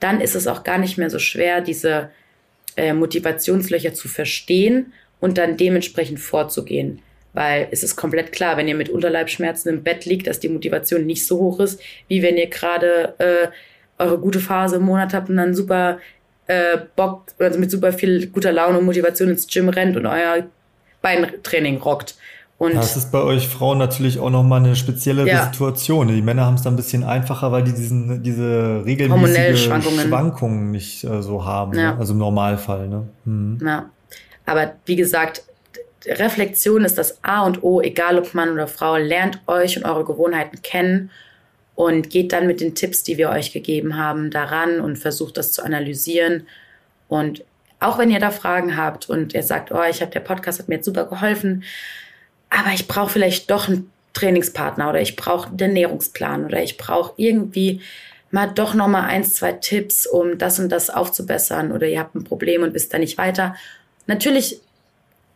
[0.01, 2.11] dann ist es auch gar nicht mehr so schwer, diese
[2.75, 7.01] äh, Motivationslöcher zu verstehen und dann dementsprechend vorzugehen.
[7.31, 11.05] Weil es ist komplett klar, wenn ihr mit Unterleibschmerzen im Bett liegt, dass die Motivation
[11.05, 13.47] nicht so hoch ist, wie wenn ihr gerade äh,
[13.97, 15.99] eure gute Phase im Monat habt und dann super
[16.47, 20.43] äh, Bock, also mit super viel guter Laune und Motivation ins Gym rennt und euer
[21.01, 22.15] Beintraining rockt.
[22.57, 25.45] Und das ist bei euch Frauen natürlich auch nochmal eine spezielle ja.
[25.45, 26.07] Situation.
[26.07, 30.07] Die Männer haben es da ein bisschen einfacher, weil die diesen, diese regelmäßige Schwankungen.
[30.07, 31.77] Schwankungen nicht äh, so haben.
[31.77, 31.91] Ja.
[31.91, 31.99] Ne?
[31.99, 32.87] Also im Normalfall.
[32.87, 33.09] Ne?
[33.25, 33.59] Mhm.
[33.61, 33.89] Ja.
[34.45, 35.43] Aber wie gesagt,
[36.07, 38.95] Reflexion ist das A und O, egal ob Mann oder Frau.
[38.95, 41.09] Lernt euch und eure Gewohnheiten kennen
[41.75, 45.51] und geht dann mit den Tipps, die wir euch gegeben haben, daran und versucht das
[45.51, 46.47] zu analysieren.
[47.07, 47.43] Und
[47.79, 50.69] auch wenn ihr da Fragen habt und ihr sagt, oh, ich habe der Podcast hat
[50.69, 51.63] mir jetzt super geholfen,
[52.49, 57.13] aber ich brauche vielleicht doch einen Trainingspartner oder ich brauche einen Ernährungsplan oder ich brauche
[57.17, 57.81] irgendwie
[58.31, 62.15] mal doch noch mal eins, zwei Tipps, um das und das aufzubessern oder ihr habt
[62.15, 63.55] ein Problem und wisst da nicht weiter.
[64.07, 64.61] Natürlich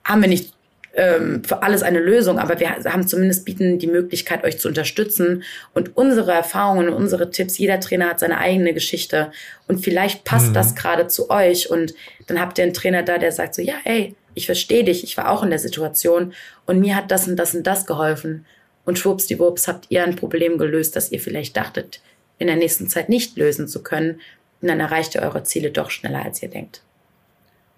[0.06, 0.54] haben wir nicht
[0.94, 5.44] ähm, für alles eine Lösung, aber wir haben zumindest bieten die Möglichkeit, euch zu unterstützen.
[5.74, 9.32] Und unsere Erfahrungen, unsere Tipps, jeder Trainer hat seine eigene Geschichte.
[9.68, 10.54] Und vielleicht passt mhm.
[10.54, 11.70] das gerade zu euch.
[11.70, 11.94] Und
[12.28, 15.18] dann habt ihr einen Trainer da, der sagt so, ja, ey, ich verstehe dich, ich
[15.18, 16.34] war auch in der Situation.
[16.66, 18.46] Und mir hat das und das und das geholfen.
[18.86, 22.02] Und schwuppsdiwupps habt ihr ein Problem gelöst, das ihr vielleicht dachtet,
[22.40, 24.22] in der nächsten Zeit nicht lösen zu können.
[24.62, 26.82] Und dann erreicht ihr eure Ziele doch schneller, als ihr denkt.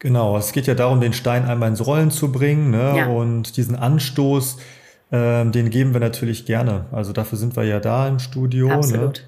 [0.02, 2.94] Genau, es geht ja darum, den Stein einmal ins Rollen zu bringen ne?
[2.98, 3.08] Ja.
[3.08, 4.58] und diesen Anstoß,
[5.12, 6.86] ähm, den geben wir natürlich gerne.
[6.92, 8.70] Also dafür sind wir ja da im Studio.
[8.70, 8.74] Ne?
[8.74, 9.28] Absolut.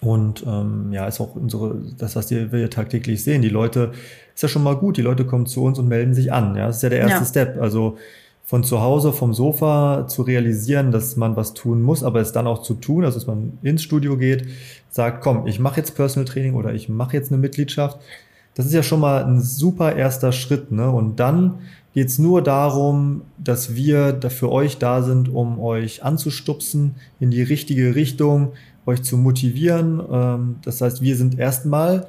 [0.00, 0.08] Ne?
[0.08, 3.42] Und ähm, ja, ist auch unsere, das, was wir hier tagtäglich sehen.
[3.42, 3.92] Die Leute,
[4.34, 6.56] ist ja schon mal gut, die Leute kommen zu uns und melden sich an.
[6.56, 7.24] Ja, das ist ja der erste ja.
[7.26, 7.60] Step.
[7.60, 7.98] Also
[8.46, 12.46] von zu Hause, vom Sofa zu realisieren, dass man was tun muss, aber es dann
[12.46, 14.46] auch zu tun, also dass man ins Studio geht,
[14.88, 17.98] sagt, komm, ich mache jetzt Personal Training oder ich mache jetzt eine Mitgliedschaft
[18.54, 20.72] das ist ja schon mal ein super erster Schritt.
[20.72, 20.90] Ne?
[20.90, 21.54] Und dann
[21.94, 27.30] geht es nur darum, dass wir da für euch da sind, um euch anzustupsen in
[27.30, 28.52] die richtige Richtung,
[28.86, 30.00] euch zu motivieren.
[30.10, 32.06] Ähm, das heißt, wir sind erstmal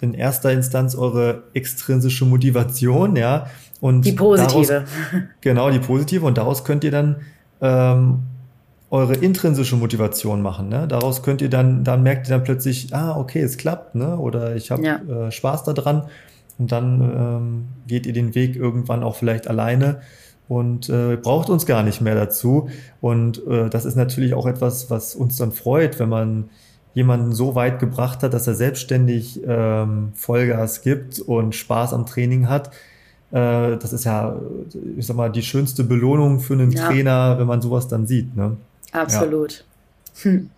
[0.00, 3.46] in erster Instanz eure extrinsische Motivation, ja.
[3.80, 4.66] Und die positive.
[4.66, 4.88] Daraus,
[5.40, 6.24] genau, die positive.
[6.24, 7.16] Und daraus könnt ihr dann
[7.60, 8.20] ähm,
[8.90, 10.68] eure intrinsische Motivation machen.
[10.68, 10.88] Ne?
[10.88, 14.16] Daraus könnt ihr dann, dann merkt ihr dann plötzlich, ah, okay, es klappt, ne?
[14.16, 14.96] Oder ich habe ja.
[14.96, 16.04] äh, Spaß daran.
[16.58, 20.00] Und dann ähm, geht ihr den Weg irgendwann auch vielleicht alleine
[20.48, 22.68] und äh, braucht uns gar nicht mehr dazu.
[23.00, 26.50] Und äh, das ist natürlich auch etwas, was uns dann freut, wenn man
[26.94, 32.48] jemanden so weit gebracht hat, dass er selbstständig ähm, Vollgas gibt und Spaß am Training
[32.48, 32.68] hat.
[33.30, 34.36] Äh, das ist ja,
[34.96, 36.88] ich sag mal, die schönste Belohnung für einen ja.
[36.88, 38.34] Trainer, wenn man sowas dann sieht.
[38.34, 38.56] Ne?
[38.92, 39.64] Absolut.
[40.16, 40.24] Ja.
[40.24, 40.50] Hm.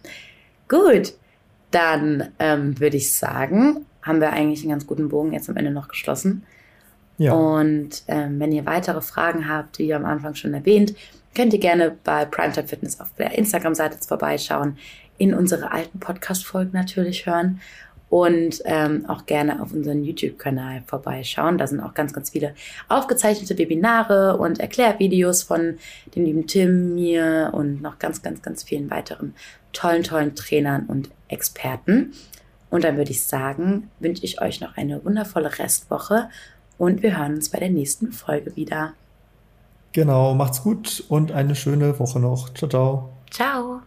[0.68, 1.14] Gut,
[1.70, 5.70] dann ähm, würde ich sagen, haben wir eigentlich einen ganz guten Bogen jetzt am Ende
[5.70, 6.44] noch geschlossen.
[7.18, 7.32] Ja.
[7.32, 10.94] Und ähm, wenn ihr weitere Fragen habt, wie am Anfang schon erwähnt,
[11.34, 14.78] könnt ihr gerne bei Primetime Fitness auf der Instagram-Seite vorbeischauen
[15.18, 17.60] in unsere alten Podcast-Folgen natürlich hören
[18.10, 21.56] und ähm, auch gerne auf unseren YouTube-Kanal vorbeischauen.
[21.56, 22.54] Da sind auch ganz, ganz viele
[22.88, 25.78] aufgezeichnete Webinare und Erklärvideos von
[26.14, 29.34] dem lieben Tim, mir und noch ganz, ganz, ganz vielen weiteren
[29.72, 32.12] tollen, tollen Trainern und Experten.
[32.68, 36.28] Und dann würde ich sagen, wünsche ich euch noch eine wundervolle Restwoche
[36.78, 38.94] und wir hören uns bei der nächsten Folge wieder.
[39.92, 42.52] Genau, macht's gut und eine schöne Woche noch.
[42.54, 43.12] Ciao, ciao.
[43.30, 43.82] Ciao.